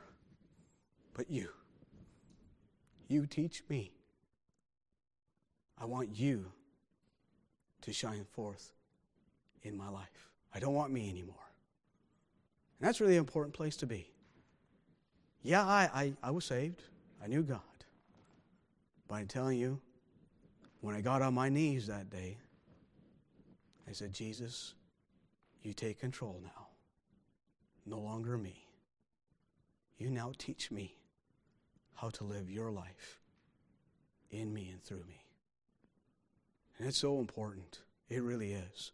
but 1.13 1.31
you. 1.31 1.51
You 3.13 3.27
teach 3.27 3.63
me. 3.69 3.93
I 5.77 5.85
want 5.85 6.17
you 6.17 6.47
to 7.83 7.93
shine 7.93 8.25
forth 8.33 8.73
in 9.65 9.77
my 9.77 9.91
life. 9.91 10.31
I 10.55 10.59
don't 10.61 10.73
want 10.73 10.95
me 10.95 11.11
anymore. 11.11 11.37
And 12.81 12.89
that's 12.89 13.03
really 13.03 13.17
an 13.17 13.19
important 13.19 13.55
place 13.55 13.77
to 13.77 13.87
be. 13.87 14.09
Yeah, 15.43 15.63
I, 15.63 15.91
I, 15.93 16.13
I 16.23 16.31
was 16.31 16.47
saved. 16.47 16.85
I 17.23 17.27
knew 17.27 17.43
God. 17.43 17.61
But 19.09 19.17
I'm 19.17 19.27
telling 19.27 19.59
you, 19.59 19.79
when 20.81 20.95
I 20.95 21.03
got 21.03 21.21
on 21.21 21.35
my 21.35 21.51
knees 21.51 21.87
that 21.89 22.09
day, 22.09 22.39
I 23.87 23.93
said, 23.93 24.15
Jesus, 24.15 24.73
you 25.61 25.75
take 25.75 26.01
control 26.01 26.41
now. 26.43 26.69
No 27.85 27.99
longer 27.99 28.39
me. 28.39 28.65
You 29.99 30.09
now 30.09 30.33
teach 30.39 30.71
me 30.71 30.97
how 32.03 32.11
to 32.11 32.25
live 32.25 32.51
your 32.51 32.73
life 32.73 33.21
in 34.33 34.53
me 34.53 34.69
and 34.73 34.83
through 34.83 35.05
me. 35.07 35.25
And 36.77 36.89
it's 36.89 36.99
so 36.99 37.21
important. 37.21 37.79
It 38.09 38.25
really 38.25 38.55
is 38.55 38.91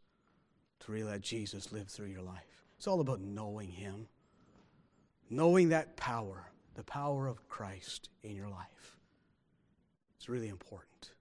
to 0.81 0.93
really 0.93 1.09
let 1.09 1.23
Jesus 1.23 1.73
live 1.73 1.89
through 1.89 2.09
your 2.09 2.23
life. 2.23 2.67
It's 2.77 2.87
all 2.87 3.01
about 3.01 3.23
knowing 3.23 3.71
Him, 3.71 4.09
knowing 5.31 5.71
that 5.71 5.97
power, 5.97 6.51
the 6.75 6.85
power 6.85 7.27
of 7.27 7.49
Christ 7.49 8.11
in 8.23 8.37
your 8.37 8.51
life. 8.51 8.99
It's 10.19 10.29
really 10.29 10.49
important. 10.49 11.13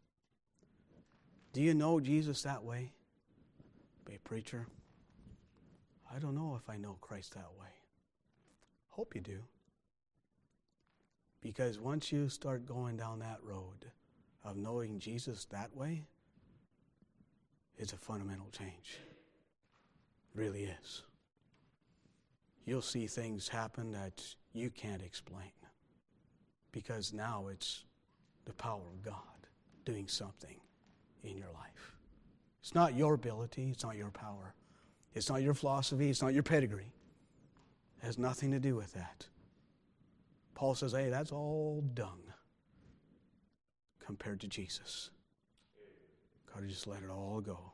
Do 1.53 1.61
you 1.61 1.73
know 1.73 2.01
Jesus 2.01 2.43
that 2.43 2.65
way? 2.65 2.91
Be 4.03 4.15
a 4.15 4.19
preacher. 4.19 4.67
I 6.13 6.19
don't 6.19 6.35
know 6.35 6.59
if 6.61 6.69
I 6.69 6.75
know 6.75 6.97
Christ 6.99 7.35
that 7.35 7.51
way. 7.57 7.69
Hope 8.89 9.15
you 9.15 9.21
do. 9.21 9.39
Because 11.47 11.79
once 11.79 12.11
you 12.11 12.27
start 12.27 12.65
going 12.65 12.97
down 12.97 13.19
that 13.19 13.37
road 13.41 13.85
of 14.43 14.57
knowing 14.57 14.99
Jesus 14.99 15.45
that 15.45 15.73
way, 15.73 16.03
it's 17.77 17.93
a 17.93 17.97
fundamental 17.97 18.49
change. 18.51 18.99
It 18.99 20.37
really 20.37 20.63
is. 20.63 21.03
You'll 22.65 22.81
see 22.81 23.07
things 23.07 23.47
happen 23.47 23.93
that 23.93 24.21
you 24.51 24.69
can't 24.69 25.01
explain 25.01 25.53
because 26.73 27.13
now 27.13 27.47
it's 27.49 27.85
the 28.43 28.51
power 28.51 28.83
of 28.85 29.01
God 29.01 29.47
doing 29.85 30.09
something 30.09 30.59
in 31.23 31.37
your 31.37 31.53
life. 31.53 31.95
It's 32.59 32.75
not 32.75 32.93
your 32.93 33.13
ability, 33.13 33.69
it's 33.71 33.85
not 33.85 33.95
your 33.95 34.11
power, 34.11 34.53
it's 35.15 35.29
not 35.29 35.41
your 35.41 35.53
philosophy, 35.53 36.09
it's 36.09 36.21
not 36.21 36.33
your 36.33 36.43
pedigree. 36.43 36.91
It 38.01 38.05
has 38.05 38.17
nothing 38.17 38.51
to 38.51 38.59
do 38.59 38.75
with 38.75 38.91
that. 38.95 39.27
Paul 40.57 40.73
says, 40.73 40.91
hey, 40.91 41.11
that's 41.11 41.31
all 41.31 41.83
dung 41.93 42.19
compared 44.03 44.41
to 44.41 44.47
Jesus. 44.47 45.11
God 46.51 46.67
just 46.67 46.87
let 46.87 47.03
it 47.03 47.11
all 47.11 47.41
go. 47.41 47.73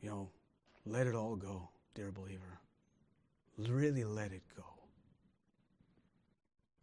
You 0.00 0.10
know, 0.10 0.30
let 0.86 1.08
it 1.08 1.16
all 1.16 1.34
go, 1.34 1.70
dear 1.96 2.12
believer. 2.12 2.60
Really 3.58 4.04
let 4.04 4.30
it 4.30 4.44
go. 4.56 4.62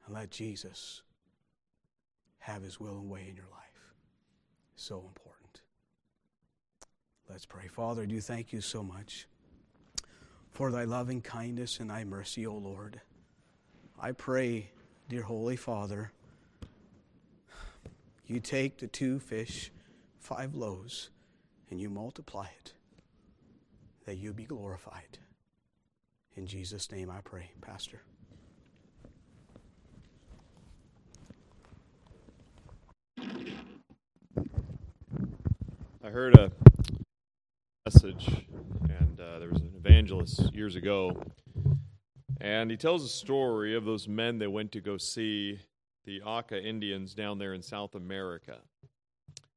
And 0.05 0.15
let 0.15 0.31
Jesus 0.31 1.01
have 2.39 2.61
his 2.61 2.77
will 2.77 2.97
and 2.97 3.09
way 3.09 3.27
in 3.29 3.37
your 3.37 3.47
life. 3.53 3.93
So 4.75 4.97
important. 4.97 5.61
Let's 7.29 7.45
pray. 7.45 7.69
Father, 7.69 8.01
I 8.01 8.05
do 8.05 8.19
thank 8.19 8.51
you 8.51 8.59
so 8.59 8.83
much 8.83 9.27
for 10.49 10.71
thy 10.71 10.83
loving 10.83 11.21
kindness 11.21 11.79
and 11.79 11.89
thy 11.89 12.03
mercy, 12.03 12.45
O 12.45 12.55
Lord. 12.55 12.99
I 14.03 14.13
pray, 14.13 14.71
dear 15.09 15.21
Holy 15.21 15.55
Father, 15.55 16.11
you 18.25 18.39
take 18.39 18.79
the 18.79 18.87
two 18.87 19.19
fish, 19.19 19.71
five 20.17 20.55
loaves, 20.55 21.11
and 21.69 21.79
you 21.79 21.87
multiply 21.87 22.47
it, 22.59 22.73
that 24.07 24.17
you 24.17 24.33
be 24.33 24.45
glorified. 24.45 25.19
In 26.35 26.47
Jesus' 26.47 26.91
name 26.91 27.11
I 27.11 27.21
pray, 27.21 27.51
Pastor. 27.61 28.01
I 36.03 36.09
heard 36.09 36.39
a 36.39 36.51
message, 37.85 38.47
and 38.89 39.19
uh, 39.19 39.37
there 39.37 39.49
was 39.49 39.61
an 39.61 39.73
evangelist 39.77 40.51
years 40.55 40.75
ago 40.75 41.15
and 42.41 42.71
he 42.71 42.77
tells 42.77 43.05
a 43.05 43.07
story 43.07 43.75
of 43.75 43.85
those 43.85 44.07
men 44.07 44.39
that 44.39 44.49
went 44.49 44.71
to 44.71 44.81
go 44.81 44.97
see 44.97 45.59
the 46.05 46.23
Auca 46.23 46.59
Indians 46.59 47.13
down 47.13 47.37
there 47.37 47.53
in 47.53 47.61
South 47.61 47.93
America. 47.93 48.57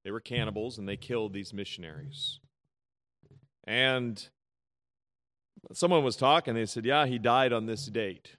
They 0.04 0.10
were 0.10 0.20
cannibals 0.20 0.76
and 0.76 0.86
they 0.86 0.98
killed 0.98 1.32
these 1.32 1.54
missionaries. 1.54 2.40
And 3.66 4.28
someone 5.72 6.04
was 6.04 6.16
talking, 6.16 6.52
they 6.52 6.66
said, 6.66 6.84
Yeah, 6.84 7.06
he 7.06 7.18
died 7.18 7.54
on 7.54 7.64
this 7.64 7.86
date. 7.86 8.36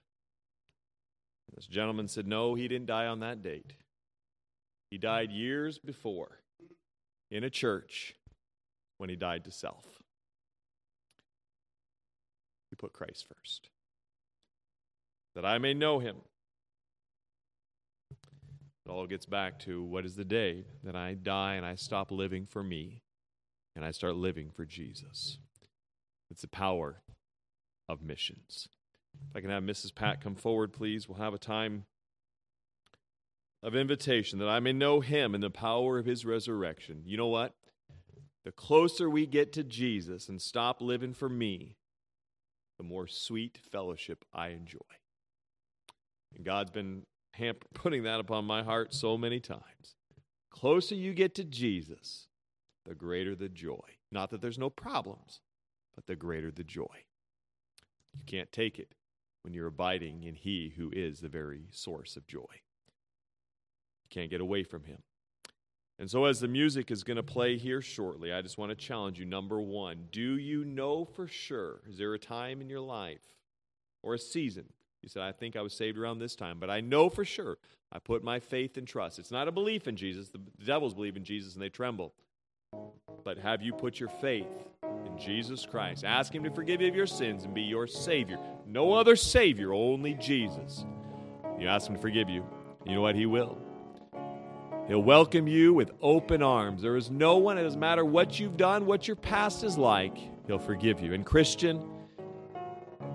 This 1.56 1.66
gentleman 1.66 2.06
said, 2.06 2.28
No, 2.28 2.54
he 2.54 2.68
didn't 2.68 2.86
die 2.86 3.06
on 3.06 3.18
that 3.20 3.42
date. 3.42 3.72
He 4.92 4.98
died 4.98 5.32
years 5.32 5.78
before 5.78 6.38
in 7.32 7.42
a 7.42 7.50
church 7.50 8.14
when 8.98 9.10
he 9.10 9.16
died 9.16 9.44
to 9.46 9.50
self. 9.50 9.84
He 12.70 12.76
put 12.76 12.92
Christ 12.92 13.26
first 13.26 13.70
that 15.36 15.44
I 15.44 15.58
may 15.58 15.74
know 15.74 16.00
him. 16.00 16.16
It 18.10 18.90
all 18.90 19.06
gets 19.06 19.26
back 19.26 19.58
to 19.60 19.82
what 19.82 20.06
is 20.06 20.16
the 20.16 20.24
day 20.24 20.64
that 20.82 20.96
I 20.96 21.12
die 21.12 21.54
and 21.54 21.66
I 21.66 21.74
stop 21.74 22.10
living 22.10 22.46
for 22.46 22.62
me 22.62 23.02
and 23.74 23.84
I 23.84 23.90
start 23.90 24.16
living 24.16 24.50
for 24.50 24.64
Jesus. 24.64 25.38
It's 26.30 26.40
the 26.40 26.48
power 26.48 27.02
of 27.88 28.02
missions. 28.02 28.68
If 29.30 29.36
I 29.36 29.40
can 29.40 29.50
have 29.50 29.62
Mrs. 29.62 29.94
Pat 29.94 30.22
come 30.22 30.34
forward, 30.34 30.72
please, 30.72 31.06
we'll 31.06 31.18
have 31.18 31.34
a 31.34 31.38
time 31.38 31.84
of 33.62 33.76
invitation 33.76 34.38
that 34.38 34.48
I 34.48 34.60
may 34.60 34.72
know 34.72 35.00
him 35.00 35.34
and 35.34 35.42
the 35.42 35.50
power 35.50 35.98
of 35.98 36.06
his 36.06 36.24
resurrection. 36.24 37.02
You 37.04 37.18
know 37.18 37.26
what? 37.26 37.54
The 38.44 38.52
closer 38.52 39.10
we 39.10 39.26
get 39.26 39.52
to 39.54 39.64
Jesus 39.64 40.28
and 40.28 40.40
stop 40.40 40.80
living 40.80 41.12
for 41.12 41.28
me, 41.28 41.76
the 42.78 42.84
more 42.84 43.06
sweet 43.06 43.58
fellowship 43.70 44.24
I 44.32 44.48
enjoy. 44.48 44.78
And 46.36 46.44
God's 46.44 46.70
been 46.70 47.02
putting 47.74 48.04
that 48.04 48.20
upon 48.20 48.44
my 48.44 48.62
heart 48.62 48.94
so 48.94 49.18
many 49.18 49.40
times. 49.40 49.96
Closer 50.50 50.94
you 50.94 51.12
get 51.12 51.34
to 51.34 51.44
Jesus, 51.44 52.28
the 52.84 52.94
greater 52.94 53.34
the 53.34 53.48
joy. 53.48 53.80
Not 54.12 54.30
that 54.30 54.40
there's 54.40 54.58
no 54.58 54.70
problems, 54.70 55.40
but 55.94 56.06
the 56.06 56.16
greater 56.16 56.50
the 56.50 56.64
joy. 56.64 57.04
You 58.14 58.20
can't 58.26 58.50
take 58.52 58.78
it 58.78 58.94
when 59.42 59.52
you're 59.52 59.66
abiding 59.66 60.22
in 60.22 60.34
He 60.34 60.72
who 60.76 60.90
is 60.94 61.20
the 61.20 61.28
very 61.28 61.66
source 61.72 62.16
of 62.16 62.26
joy. 62.26 62.40
You 62.50 64.08
can't 64.08 64.30
get 64.30 64.40
away 64.40 64.62
from 64.62 64.84
Him. 64.84 65.02
And 65.98 66.10
so, 66.10 66.26
as 66.26 66.40
the 66.40 66.48
music 66.48 66.90
is 66.90 67.04
going 67.04 67.16
to 67.16 67.22
play 67.22 67.56
here 67.56 67.80
shortly, 67.80 68.32
I 68.32 68.42
just 68.42 68.58
want 68.58 68.70
to 68.70 68.76
challenge 68.76 69.18
you. 69.18 69.24
Number 69.24 69.60
one, 69.60 70.06
do 70.12 70.36
you 70.36 70.64
know 70.64 71.04
for 71.04 71.26
sure? 71.26 71.80
Is 71.88 71.96
there 71.98 72.12
a 72.12 72.18
time 72.18 72.60
in 72.60 72.68
your 72.68 72.80
life 72.80 73.22
or 74.02 74.14
a 74.14 74.18
season 74.18 74.66
you 75.06 75.10
said, 75.10 75.22
I 75.22 75.30
think 75.30 75.54
I 75.54 75.62
was 75.62 75.72
saved 75.72 75.96
around 75.96 76.18
this 76.18 76.34
time, 76.34 76.58
but 76.58 76.68
I 76.68 76.80
know 76.80 77.08
for 77.08 77.24
sure 77.24 77.58
I 77.92 78.00
put 78.00 78.24
my 78.24 78.40
faith 78.40 78.76
and 78.76 78.88
trust. 78.88 79.20
It's 79.20 79.30
not 79.30 79.46
a 79.46 79.52
belief 79.52 79.86
in 79.86 79.94
Jesus. 79.94 80.30
The 80.30 80.40
devils 80.64 80.94
believe 80.94 81.16
in 81.16 81.22
Jesus 81.22 81.54
and 81.54 81.62
they 81.62 81.68
tremble. 81.68 82.12
But 83.22 83.38
have 83.38 83.62
you 83.62 83.72
put 83.72 84.00
your 84.00 84.08
faith 84.08 84.48
in 84.82 85.16
Jesus 85.16 85.64
Christ. 85.64 86.04
Ask 86.04 86.34
Him 86.34 86.42
to 86.42 86.50
forgive 86.50 86.80
you 86.80 86.88
of 86.88 86.96
your 86.96 87.06
sins 87.06 87.44
and 87.44 87.54
be 87.54 87.62
your 87.62 87.86
Savior. 87.86 88.36
No 88.66 88.94
other 88.94 89.14
Savior, 89.14 89.72
only 89.72 90.14
Jesus. 90.14 90.84
You 91.60 91.68
ask 91.68 91.88
Him 91.88 91.94
to 91.94 92.02
forgive 92.02 92.28
you. 92.28 92.44
You 92.84 92.96
know 92.96 93.02
what? 93.02 93.14
He 93.14 93.26
will. 93.26 93.56
He'll 94.88 95.04
welcome 95.04 95.46
you 95.46 95.72
with 95.72 95.92
open 96.02 96.42
arms. 96.42 96.82
There 96.82 96.96
is 96.96 97.12
no 97.12 97.36
one, 97.36 97.58
it 97.58 97.62
doesn't 97.62 97.78
matter 97.78 98.04
what 98.04 98.40
you've 98.40 98.56
done, 98.56 98.86
what 98.86 99.06
your 99.06 99.14
past 99.14 99.62
is 99.62 99.78
like, 99.78 100.18
He'll 100.48 100.58
forgive 100.58 101.00
you. 101.00 101.14
And, 101.14 101.24
Christian, 101.24 101.80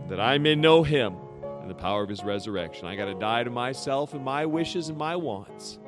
that 0.08 0.22
I 0.22 0.38
may 0.38 0.56
know 0.56 0.84
Him 0.84 1.18
the 1.72 1.82
power 1.82 2.04
of 2.04 2.10
His 2.10 2.24
resurrection, 2.24 2.86
I 2.86 2.98
got 2.98 3.06
to 3.06 3.14
die 3.14 3.46
to 3.46 3.50
myself 3.50 4.14
and 4.14 4.24
my 4.24 4.46
wishes 4.46 4.90
and 4.90 4.98
my 4.98 5.16
wants. 5.16 5.80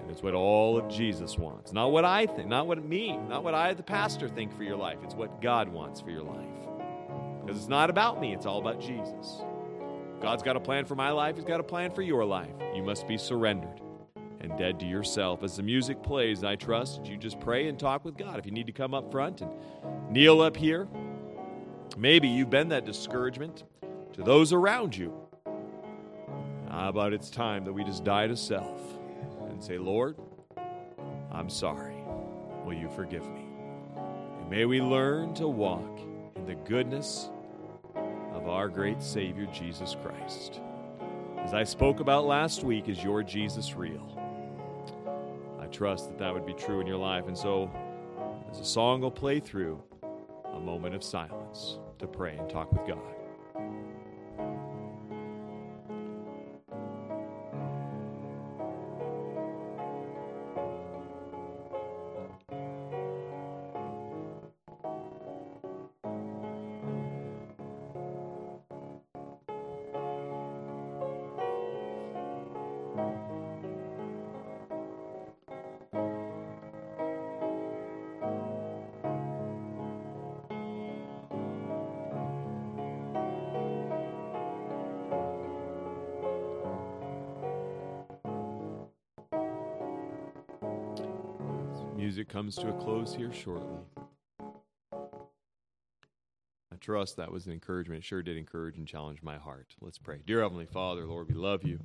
And 0.00 0.10
it's 0.10 0.20
what 0.20 0.34
all 0.34 0.76
of 0.76 0.88
Jesus 0.88 1.38
wants. 1.38 1.72
Not 1.72 1.92
what 1.92 2.04
I 2.04 2.26
think, 2.26 2.48
not 2.48 2.66
what 2.66 2.84
me, 2.84 3.16
not 3.16 3.44
what 3.44 3.54
I, 3.54 3.72
the 3.74 3.84
pastor, 3.84 4.28
think 4.28 4.52
for 4.56 4.64
your 4.64 4.76
life. 4.76 4.98
It's 5.04 5.14
what 5.14 5.40
God 5.40 5.68
wants 5.68 6.00
for 6.00 6.10
your 6.10 6.22
life. 6.22 6.44
Because 7.40 7.56
it's 7.56 7.68
not 7.68 7.88
about 7.88 8.20
me, 8.20 8.34
it's 8.34 8.46
all 8.46 8.58
about 8.58 8.80
Jesus. 8.80 9.42
God's 10.20 10.42
got 10.42 10.56
a 10.56 10.60
plan 10.60 10.84
for 10.86 10.96
my 10.96 11.10
life, 11.12 11.36
He's 11.36 11.44
got 11.44 11.60
a 11.60 11.64
plan 11.64 11.92
for 11.92 12.02
your 12.02 12.24
life. 12.24 12.50
You 12.74 12.82
must 12.82 13.06
be 13.06 13.16
surrendered 13.16 13.80
and 14.40 14.58
dead 14.58 14.80
to 14.80 14.86
yourself. 14.86 15.44
As 15.44 15.56
the 15.56 15.62
music 15.62 16.02
plays, 16.02 16.42
I 16.42 16.56
trust 16.56 17.06
you 17.06 17.16
just 17.16 17.38
pray 17.38 17.68
and 17.68 17.78
talk 17.78 18.04
with 18.04 18.16
God. 18.16 18.40
If 18.40 18.46
you 18.46 18.52
need 18.52 18.66
to 18.66 18.72
come 18.72 18.92
up 18.92 19.12
front 19.12 19.40
and 19.40 19.50
kneel 20.10 20.40
up 20.40 20.56
here, 20.56 20.88
maybe 21.96 22.26
you've 22.26 22.50
been 22.50 22.70
that 22.70 22.84
discouragement 22.84 23.62
to 24.16 24.22
those 24.22 24.52
around 24.52 24.96
you. 24.96 25.12
Ah, 25.46 26.82
How 26.82 26.88
about 26.88 27.12
it's 27.12 27.30
time 27.30 27.64
that 27.66 27.72
we 27.72 27.84
just 27.84 28.02
die 28.02 28.26
to 28.26 28.36
self 28.36 28.80
and 29.48 29.62
say, 29.62 29.78
Lord, 29.78 30.16
I'm 31.30 31.50
sorry. 31.50 31.96
Will 32.64 32.74
you 32.74 32.88
forgive 32.88 33.28
me? 33.28 33.44
And 34.40 34.50
may 34.50 34.64
we 34.64 34.80
learn 34.80 35.34
to 35.34 35.46
walk 35.46 36.00
in 36.34 36.46
the 36.46 36.54
goodness 36.54 37.30
of 38.32 38.48
our 38.48 38.68
great 38.68 39.02
Savior, 39.02 39.46
Jesus 39.52 39.94
Christ. 40.02 40.60
As 41.38 41.52
I 41.52 41.64
spoke 41.64 42.00
about 42.00 42.26
last 42.26 42.64
week, 42.64 42.88
is 42.88 43.04
your 43.04 43.22
Jesus 43.22 43.74
real? 43.74 44.18
I 45.60 45.66
trust 45.66 46.08
that 46.08 46.18
that 46.18 46.32
would 46.32 46.46
be 46.46 46.54
true 46.54 46.80
in 46.80 46.86
your 46.86 46.96
life. 46.96 47.28
And 47.28 47.36
so, 47.36 47.70
as 48.50 48.60
a 48.60 48.64
song 48.64 49.02
will 49.02 49.10
play 49.10 49.40
through, 49.40 49.82
a 50.54 50.58
moment 50.58 50.94
of 50.94 51.04
silence 51.04 51.78
to 51.98 52.06
pray 52.06 52.36
and 52.36 52.48
talk 52.48 52.72
with 52.72 52.86
God. 52.86 53.15
Comes 92.36 92.56
to 92.56 92.68
a 92.68 92.72
close 92.74 93.14
here 93.14 93.32
shortly. 93.32 93.78
I 96.70 96.76
trust 96.78 97.16
that 97.16 97.32
was 97.32 97.46
an 97.46 97.52
encouragement. 97.52 98.00
It 98.00 98.04
sure 98.04 98.22
did 98.22 98.36
encourage 98.36 98.76
and 98.76 98.86
challenge 98.86 99.22
my 99.22 99.38
heart. 99.38 99.74
Let's 99.80 99.96
pray. 99.96 100.20
Dear 100.26 100.42
Heavenly 100.42 100.66
Father, 100.66 101.06
Lord, 101.06 101.28
we 101.30 101.34
love 101.34 101.64
you. 101.64 101.80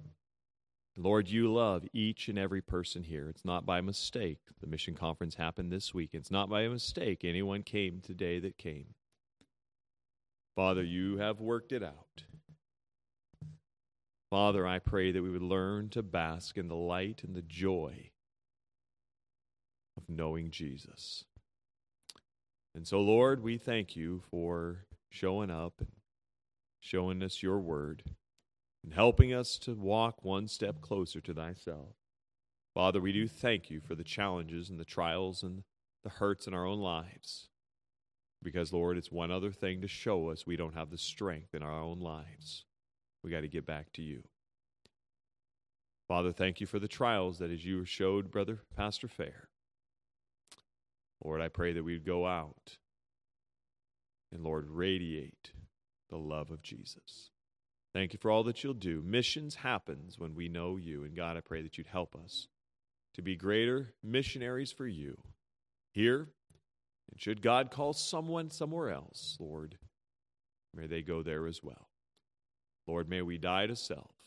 Lord, 0.97 1.29
you 1.29 1.53
love 1.53 1.85
each 1.93 2.27
and 2.27 2.37
every 2.37 2.61
person 2.61 3.03
here. 3.03 3.29
It's 3.29 3.45
not 3.45 3.65
by 3.65 3.79
mistake 3.79 4.39
the 4.59 4.67
mission 4.67 4.93
conference 4.93 5.35
happened 5.35 5.71
this 5.71 5.93
week. 5.93 6.09
It's 6.11 6.29
not 6.29 6.49
by 6.49 6.67
mistake 6.67 7.21
anyone 7.23 7.63
came 7.63 8.01
today 8.01 8.37
that 8.39 8.57
came. 8.57 8.87
Father, 10.57 10.83
you 10.83 11.15
have 11.15 11.39
worked 11.39 11.71
it 11.71 11.81
out. 11.81 12.23
Father, 14.29 14.67
I 14.67 14.79
pray 14.79 15.13
that 15.13 15.23
we 15.23 15.31
would 15.31 15.41
learn 15.41 15.87
to 15.91 16.03
bask 16.03 16.57
in 16.57 16.67
the 16.67 16.75
light 16.75 17.21
and 17.23 17.37
the 17.37 17.41
joy 17.41 18.10
of 19.97 20.03
knowing 20.09 20.51
Jesus. 20.51 21.25
And 22.73 22.87
so, 22.87 23.01
Lord, 23.01 23.43
we 23.43 23.57
thank 23.57 23.95
you 23.95 24.21
for 24.29 24.85
showing 25.09 25.51
up 25.51 25.73
and 25.79 25.91
showing 26.79 27.21
us 27.21 27.43
your 27.43 27.59
word 27.59 28.03
and 28.83 28.93
helping 28.93 29.33
us 29.33 29.57
to 29.59 29.73
walk 29.73 30.23
one 30.23 30.47
step 30.47 30.81
closer 30.81 31.19
to 31.21 31.33
thyself. 31.33 31.95
Father, 32.73 33.01
we 33.01 33.11
do 33.11 33.27
thank 33.27 33.69
you 33.69 33.81
for 33.81 33.95
the 33.95 34.03
challenges 34.03 34.69
and 34.69 34.79
the 34.79 34.85
trials 34.85 35.43
and 35.43 35.63
the 36.03 36.09
hurts 36.09 36.47
in 36.47 36.53
our 36.53 36.65
own 36.65 36.79
lives. 36.79 37.49
Because, 38.41 38.73
Lord, 38.73 38.97
it's 38.97 39.11
one 39.11 39.29
other 39.29 39.51
thing 39.51 39.81
to 39.81 39.87
show 39.87 40.29
us 40.29 40.47
we 40.47 40.55
don't 40.55 40.73
have 40.73 40.89
the 40.89 40.97
strength 40.97 41.53
in 41.53 41.61
our 41.61 41.79
own 41.79 41.99
lives. 41.99 42.65
We 43.23 43.29
got 43.29 43.41
to 43.41 43.47
get 43.47 43.67
back 43.67 43.91
to 43.93 44.01
you. 44.01 44.23
Father, 46.07 46.31
thank 46.31 46.59
you 46.59 46.65
for 46.65 46.79
the 46.79 46.87
trials 46.87 47.37
that 47.37 47.51
as 47.51 47.65
you 47.65 47.85
showed 47.85 48.31
Brother 48.31 48.59
Pastor 48.75 49.07
Fair, 49.07 49.49
Lord, 51.23 51.41
I 51.41 51.49
pray 51.49 51.73
that 51.73 51.83
we'd 51.83 52.05
go 52.05 52.25
out 52.25 52.77
and, 54.31 54.43
Lord, 54.43 54.69
radiate 54.69 55.51
the 56.09 56.17
love 56.17 56.51
of 56.51 56.61
Jesus. 56.61 57.29
Thank 57.93 58.13
you 58.13 58.19
for 58.19 58.31
all 58.31 58.43
that 58.43 58.63
you'll 58.63 58.73
do. 58.73 59.01
Missions 59.05 59.55
happens 59.55 60.17
when 60.17 60.33
we 60.33 60.47
know 60.47 60.77
you. 60.77 61.03
And 61.03 61.15
God, 61.15 61.37
I 61.37 61.41
pray 61.41 61.61
that 61.61 61.77
you'd 61.77 61.87
help 61.87 62.15
us 62.15 62.47
to 63.13 63.21
be 63.21 63.35
greater 63.35 63.93
missionaries 64.01 64.71
for 64.71 64.87
you 64.87 65.17
here. 65.91 66.29
And 67.11 67.19
should 67.19 67.41
God 67.41 67.71
call 67.71 67.93
someone 67.93 68.49
somewhere 68.49 68.91
else, 68.91 69.35
Lord, 69.39 69.77
may 70.73 70.87
they 70.87 71.01
go 71.01 71.21
there 71.21 71.45
as 71.45 71.61
well. 71.61 71.89
Lord, 72.87 73.09
may 73.09 73.21
we 73.21 73.37
die 73.37 73.67
to 73.67 73.75
self 73.75 74.20